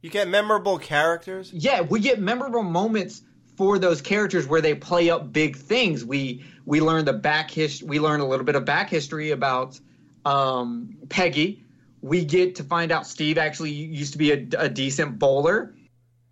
[0.02, 1.52] You get memorable characters.
[1.54, 3.22] yeah, we get memorable moments
[3.58, 6.04] for those characters where they play up big things.
[6.06, 9.80] We we learn the back his we learn a little bit of back history about
[10.26, 11.64] um Peggy.
[12.01, 15.76] We get to find out Steve actually used to be a, a decent bowler.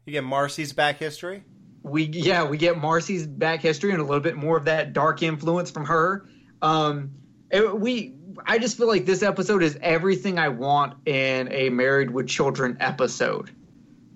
[0.05, 1.43] You get Marcy's back history.
[1.84, 5.24] we yeah we get Marcy's back history and a little bit more of that dark
[5.24, 6.28] influence from her.
[6.61, 7.11] Um,
[7.51, 8.15] it- we
[8.45, 12.78] I just feel like this episode is everything I want in a Married with Children
[12.80, 13.51] episode.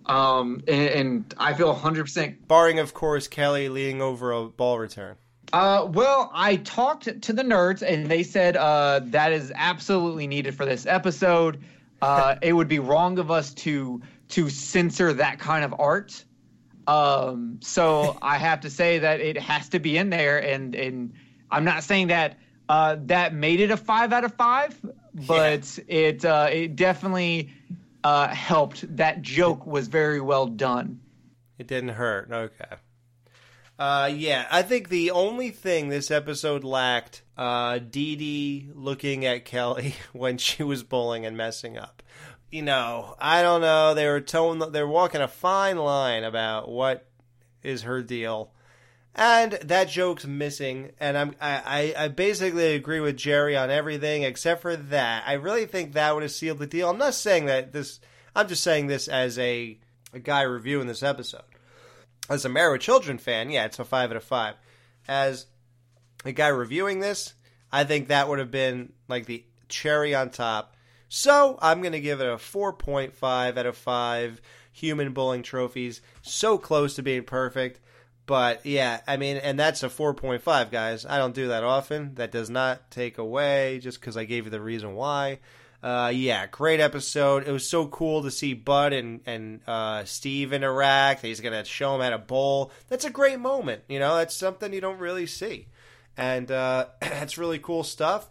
[0.05, 4.77] Um, and, and I feel 100 percent Barring, of course, Kelly leaning over a ball
[4.79, 5.15] return.
[5.53, 10.55] Uh, well, I talked to the nerds, and they said uh, that is absolutely needed
[10.55, 11.63] for this episode.
[12.01, 16.23] Uh, it would be wrong of us to to censor that kind of art.
[16.87, 21.13] Um, so I have to say that it has to be in there, and and
[21.49, 22.37] I'm not saying that
[22.67, 24.77] uh, that made it a five out of five,
[25.13, 27.51] but it uh, it definitely
[28.05, 28.97] uh, helped.
[28.97, 31.01] That joke was very well done.
[31.57, 32.31] It didn't hurt.
[32.31, 32.75] Okay.
[33.79, 39.43] Uh, yeah, I think the only thing this episode lacked, uh, Dee Dee looking at
[39.43, 42.03] Kelly when she was bowling and messing up.
[42.51, 43.95] You know, I don't know.
[43.95, 47.07] They were towing, they're walking a fine line about what
[47.63, 48.53] is her deal,
[49.15, 50.91] and that joke's missing.
[50.99, 55.23] And I'm, I, I, basically agree with Jerry on everything except for that.
[55.25, 56.89] I really think that would have sealed the deal.
[56.89, 57.99] I'm not saying that this.
[58.35, 59.79] I'm just saying this as a,
[60.13, 61.43] a guy reviewing this episode
[62.29, 64.55] as a with Children fan, yeah, it's a five out of five.
[65.07, 65.47] As
[66.23, 67.33] a guy reviewing this,
[67.71, 70.75] I think that would have been like the cherry on top.
[71.07, 74.41] So I'm going to give it a 4.5 out of 5
[74.73, 76.01] human bowling trophies.
[76.23, 77.79] So close to being perfect.
[78.25, 81.05] But yeah, I mean, and that's a 4.5, guys.
[81.05, 82.15] I don't do that often.
[82.15, 85.39] That does not take away just because I gave you the reason why.
[85.83, 87.47] Uh, yeah, great episode.
[87.47, 91.21] It was so cool to see Bud and and uh, Steve interact.
[91.21, 92.71] He's gonna show him how to bowl.
[92.89, 93.83] That's a great moment.
[93.87, 95.67] You know, that's something you don't really see,
[96.17, 98.27] and uh, that's really cool stuff.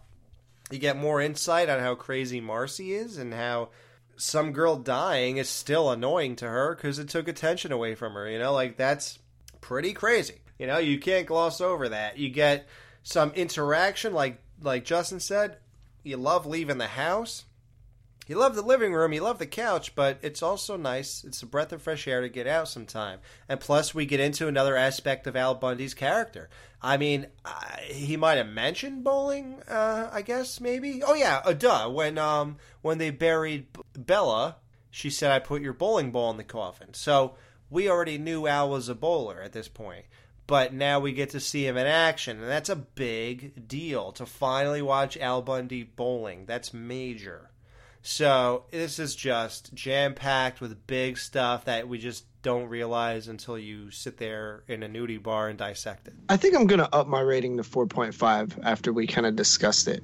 [0.73, 3.69] You get more insight on how crazy Marcy is and how
[4.17, 8.29] some girl dying is still annoying to her because it took attention away from her.
[8.29, 9.21] You know, like that's
[9.65, 10.43] pretty crazy.
[10.59, 12.19] You know, you can't gloss over that.
[12.19, 12.67] You get
[13.03, 15.57] some interaction, like like Justin said.
[16.03, 17.47] You love leaving the house.
[18.27, 21.25] You love the living room, you love the couch, but it's also nice.
[21.25, 23.19] It's a breath of fresh air to get out sometime.
[23.51, 26.49] And plus, we get into another aspect of Al Bundy's character.
[26.81, 27.27] I mean,
[27.83, 31.03] he might have mentioned bowling, uh, I guess, maybe.
[31.03, 31.91] Oh, yeah, uh, duh.
[31.91, 34.57] When, um, when they buried Bella,
[34.91, 36.95] she said, I put your bowling ball in the coffin.
[36.95, 37.35] So
[37.75, 40.07] we already knew Al was a bowler at this point.
[40.47, 44.27] But now we get to see him in action, and that's a big deal to
[44.27, 46.45] finally watch Al Bundy bowling.
[46.45, 47.51] That's major.
[48.03, 53.59] So this is just jam packed with big stuff that we just don't realize until
[53.59, 56.15] you sit there in a nudie bar and dissect it.
[56.29, 60.03] I think I'm gonna up my rating to 4.5 after we kind of discussed it,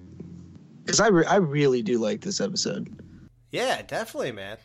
[0.83, 2.89] because I re- I really do like this episode.
[3.51, 4.57] Yeah, definitely, man.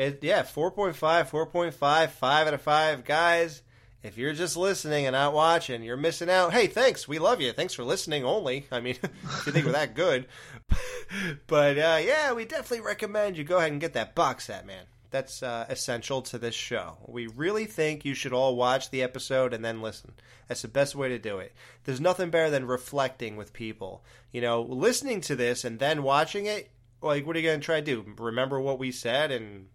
[0.00, 3.04] It yeah, 4.5, 4.5, 5 out of 5.
[3.04, 3.60] Guys,
[4.02, 6.54] if you're just listening and not watching, you're missing out.
[6.54, 7.06] Hey, thanks.
[7.06, 7.52] We love you.
[7.52, 8.66] Thanks for listening only.
[8.72, 10.26] I mean, if you think we're that good.
[11.46, 14.86] but uh, yeah, we definitely recommend you go ahead and get that box set, man.
[15.10, 16.96] That's uh, essential to this show.
[17.06, 20.14] We really think you should all watch the episode and then listen.
[20.48, 21.54] That's the best way to do it.
[21.84, 24.02] There's nothing better than reflecting with people.
[24.32, 26.70] You know, listening to this and then watching it,
[27.02, 28.14] like, what are you going to try to do?
[28.18, 29.66] Remember what we said and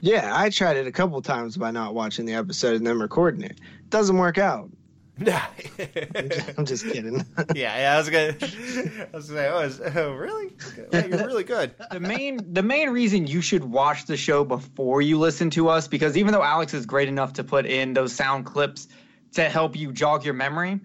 [0.00, 3.42] Yeah, I tried it a couple times by not watching the episode and then recording
[3.42, 3.58] it.
[3.88, 4.70] Doesn't work out.
[5.18, 5.38] Nah.
[6.58, 7.16] I'm just kidding.
[7.54, 10.52] yeah, yeah, I was gonna, I was gonna say, oh, is, oh really?
[10.90, 11.74] Well, you're really good.
[11.90, 15.88] the main the main reason you should watch the show before you listen to us
[15.88, 18.88] because even though Alex is great enough to put in those sound clips
[19.32, 20.80] to help you jog your memory,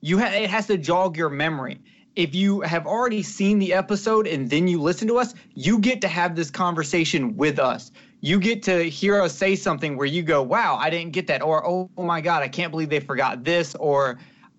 [0.00, 1.78] you ha- it has to jog your memory.
[2.14, 6.00] If you have already seen the episode and then you listen to us, you get
[6.00, 7.92] to have this conversation with us.
[8.20, 11.42] You get to hear us say something where you go, "Wow, I didn't get that,"
[11.42, 14.18] or "Oh, oh my God, I can't believe they forgot this," or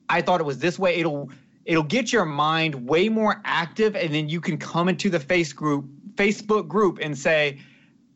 [0.10, 1.32] "I thought it was this way." It'll
[1.66, 5.52] it'll get your mind way more active, and then you can come into the face
[5.54, 5.86] group,
[6.16, 7.60] Facebook group, and say,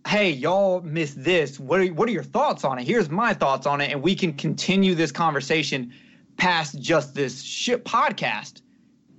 [0.08, 1.60] "Hey, y'all missed this.
[1.60, 2.86] What are what are your thoughts on it?
[2.86, 5.92] Here's my thoughts on it," and we can continue this conversation
[6.38, 8.62] past just this shit podcast,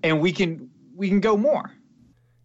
[0.03, 1.73] and we can we can go more.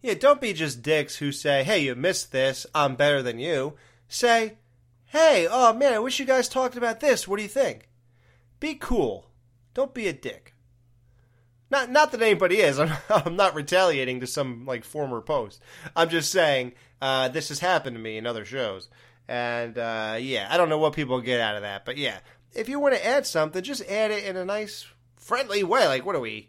[0.02, 2.66] Yeah, don't be just dicks who say, "Hey, you missed this.
[2.74, 3.74] I'm better than you."
[4.08, 4.58] Say,
[5.06, 7.26] "Hey, oh man, I wish you guys talked about this.
[7.26, 7.88] What do you think?"
[8.60, 9.30] Be cool.
[9.74, 10.54] Don't be a dick.
[11.70, 12.78] Not not that anybody is.
[12.80, 15.62] I'm, I'm not retaliating to some like former post.
[15.94, 18.88] I'm just saying uh, this has happened to me in other shows,
[19.28, 22.18] and uh, yeah, I don't know what people get out of that, but yeah,
[22.54, 24.86] if you want to add something, just add it in a nice,
[25.16, 25.86] friendly way.
[25.86, 26.48] Like, what are we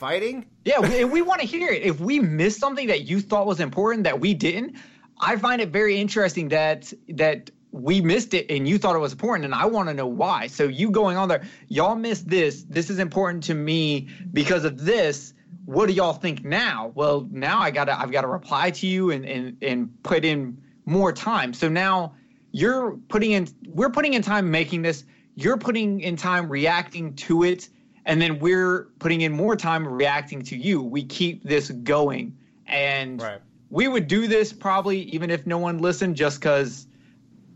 [0.00, 0.46] fighting?
[0.64, 1.82] Yeah, we, we want to hear it.
[1.82, 4.76] If we missed something that you thought was important that we didn't,
[5.20, 9.12] I find it very interesting that that we missed it and you thought it was
[9.12, 10.48] important, and I want to know why.
[10.48, 12.64] So you going on there, y'all missed this.
[12.64, 15.34] This is important to me because of this.
[15.66, 16.90] What do y'all think now?
[16.94, 20.60] Well, now I gotta I've got to reply to you and and and put in
[20.86, 21.52] more time.
[21.52, 22.14] So now
[22.52, 25.04] you're putting in we're putting in time making this.
[25.36, 27.68] You're putting in time reacting to it
[28.10, 30.82] and then we're putting in more time reacting to you.
[30.82, 32.36] We keep this going,
[32.66, 33.24] and
[33.70, 36.88] we would do this probably even if no one listened, just because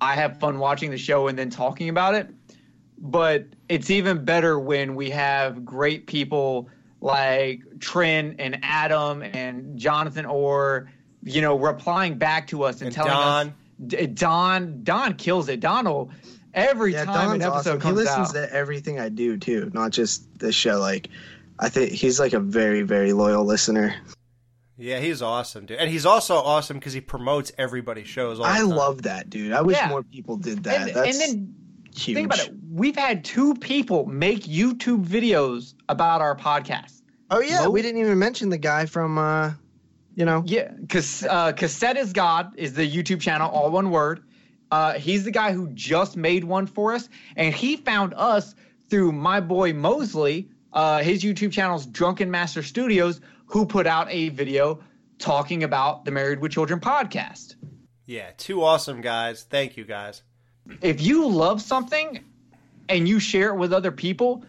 [0.01, 2.29] I have fun watching the show and then talking about it.
[2.99, 6.69] But it's even better when we have great people
[7.01, 10.89] like Trent and Adam and Jonathan Orr,
[11.25, 13.49] you know, replying back to us and, And telling Don.
[13.49, 13.55] us.
[14.15, 15.59] Don Don kills it.
[15.59, 16.13] Don will
[16.55, 17.91] every yeah, time an Don's episode awesome.
[17.91, 18.35] He listens out.
[18.35, 20.79] to everything I do too, not just this show.
[20.79, 21.09] Like,
[21.59, 23.95] I think he's like a very, very loyal listener.
[24.77, 28.41] Yeah, he's awesome, dude, and he's also awesome because he promotes everybody's shows.
[28.41, 28.71] All the I time.
[28.71, 29.53] love that, dude.
[29.53, 29.89] I wish Yeah.
[29.89, 30.89] more people did that.
[30.89, 31.55] And, That's and then
[31.95, 32.17] huge.
[32.17, 32.55] think about it.
[32.73, 37.03] We've had two people make YouTube videos about our podcast.
[37.31, 39.53] Oh yeah, Mo- we didn't even mention the guy from, uh,
[40.17, 44.25] you know, Yeah, because uh, Cassette is God is the YouTube channel, all one word.
[44.75, 48.57] Uh, he's the guy who just made one for us, and he found us
[48.91, 50.49] through my boy Mosley.
[50.72, 54.83] Uh, his YouTube channel's Drunken Master Studios, who put out a video
[55.20, 57.55] talking about the Married with Children podcast.
[58.07, 59.45] Yeah, two awesome guys.
[59.45, 60.22] Thank you, guys.
[60.83, 62.25] if you love something
[62.89, 64.45] and you share it with other people,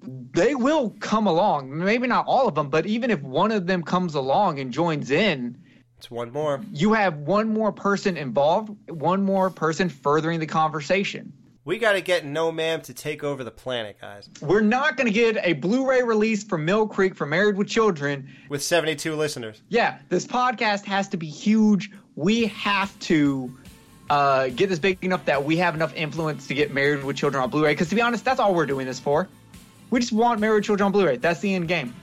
[0.00, 1.76] they will come along.
[1.76, 5.10] Maybe not all of them, but even if one of them comes along and joins
[5.10, 5.58] in,
[5.98, 6.60] It's one more.
[6.72, 11.32] you have one more person involved, one more person furthering the conversation.
[11.64, 14.28] We got to get No Ma'am to take over the planet, guys.
[14.40, 18.28] We're not going to get a Blu-ray release from Mill Creek for Married with Children.
[18.48, 19.60] With 72 listeners.
[19.68, 23.54] Yeah, this podcast has to be huge we have to
[24.10, 27.44] uh, get this big enough that we have enough influence to get Married with Children
[27.44, 27.72] on Blu-ray.
[27.72, 29.28] Because to be honest, that's all we're doing this for.
[29.90, 31.18] We just want Married with Children on Blu-ray.
[31.18, 31.94] That's the end game.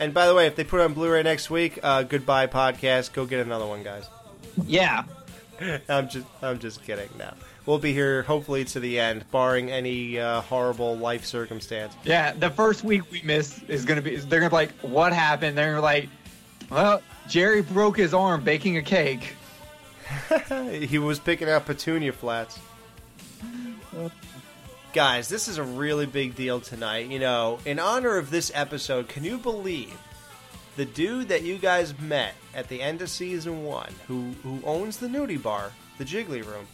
[0.00, 3.12] And by the way, if they put it on Blu-ray next week, uh, goodbye podcast.
[3.12, 4.08] Go get another one, guys.
[4.66, 5.04] Yeah.
[5.88, 7.08] I'm just I'm just kidding.
[7.18, 7.34] Now
[7.68, 11.94] we'll be here hopefully to the end, barring any uh, horrible life circumstance.
[12.02, 14.16] Yeah, the first week we miss is gonna be.
[14.16, 16.08] They're gonna be like, "What happened?" They're like,
[16.70, 19.34] "Well, Jerry broke his arm baking a cake."
[20.70, 22.58] he was picking out petunia flats.
[24.94, 27.10] Guys, this is a really big deal tonight.
[27.10, 29.96] You know, in honor of this episode, can you believe
[30.76, 34.96] the dude that you guys met at the end of season one, who who owns
[34.96, 36.66] the nudie bar, the Jiggly Room?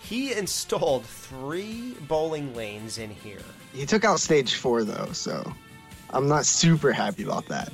[0.00, 3.42] He installed three bowling lanes in here.
[3.72, 5.52] He took out stage four though, so
[6.10, 7.72] I'm not super happy about that.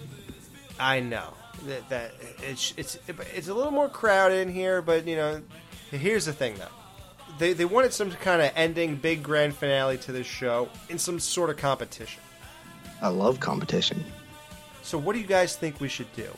[0.80, 1.34] I know
[1.66, 2.98] that, that it's it's
[3.34, 5.42] it's a little more crowded in here, but you know,
[5.90, 6.81] here's the thing though.
[7.38, 11.18] They, they wanted some kind of ending big grand finale to this show in some
[11.18, 12.22] sort of competition.
[13.00, 14.04] I love competition.
[14.82, 16.28] So what do you guys think we should do?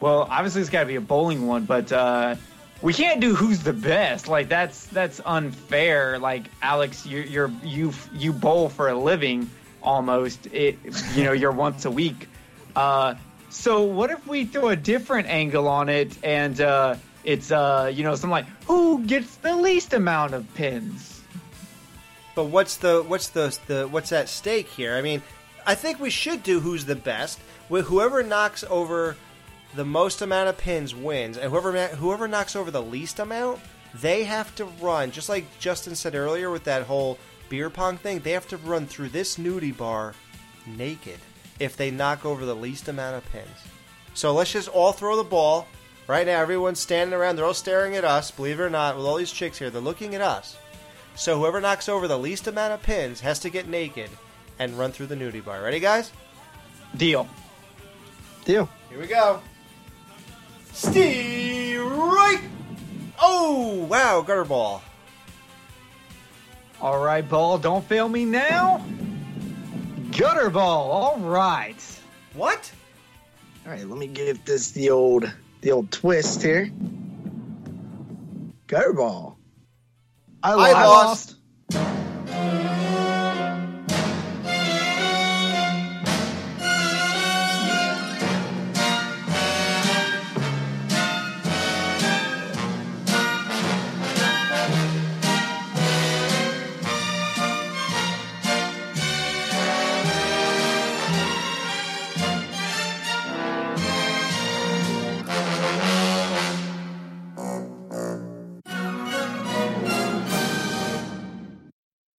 [0.00, 2.36] Well, obviously it's got to be a bowling one, but uh,
[2.82, 4.28] we can't do who's the best.
[4.28, 6.18] Like that's that's unfair.
[6.18, 9.50] Like Alex, you you're you you bowl for a living
[9.82, 10.46] almost.
[10.52, 10.78] It
[11.14, 12.28] you know you're once a week.
[12.74, 13.14] Uh,
[13.48, 16.96] so what if we throw a different angle on it and uh,
[17.26, 21.20] it's uh you know something like who gets the least amount of pins?
[22.34, 24.94] But what's the what's the the what's at stake here?
[24.94, 25.22] I mean,
[25.66, 27.38] I think we should do who's the best.
[27.70, 29.16] Wh- Whoever knocks over
[29.74, 33.60] the most amount of pins wins, and whoever whoever knocks over the least amount,
[33.94, 35.10] they have to run.
[35.10, 37.18] Just like Justin said earlier with that whole
[37.48, 40.14] beer pong thing, they have to run through this nudie bar
[40.66, 41.18] naked
[41.58, 43.48] if they knock over the least amount of pins.
[44.14, 45.66] So let's just all throw the ball.
[46.08, 47.36] Right now, everyone's standing around.
[47.36, 48.30] They're all staring at us.
[48.30, 50.56] Believe it or not, with all these chicks here, they're looking at us.
[51.16, 54.10] So whoever knocks over the least amount of pins has to get naked
[54.58, 55.62] and run through the nudie bar.
[55.62, 56.12] Ready, guys?
[56.96, 57.26] Deal.
[58.44, 58.68] Deal.
[58.90, 59.40] Here we go.
[60.72, 61.80] Steve
[62.26, 62.40] right.
[63.20, 64.82] Oh wow, gutter ball.
[66.80, 68.84] All right, ball, don't fail me now.
[70.16, 70.90] Gutter ball.
[70.90, 71.82] All right.
[72.34, 72.70] What?
[73.64, 75.30] All right, let me give this the old
[75.60, 76.70] the old twist here.
[78.66, 79.38] Gutter ball.
[80.42, 81.30] I I lost.
[81.30, 81.35] lost.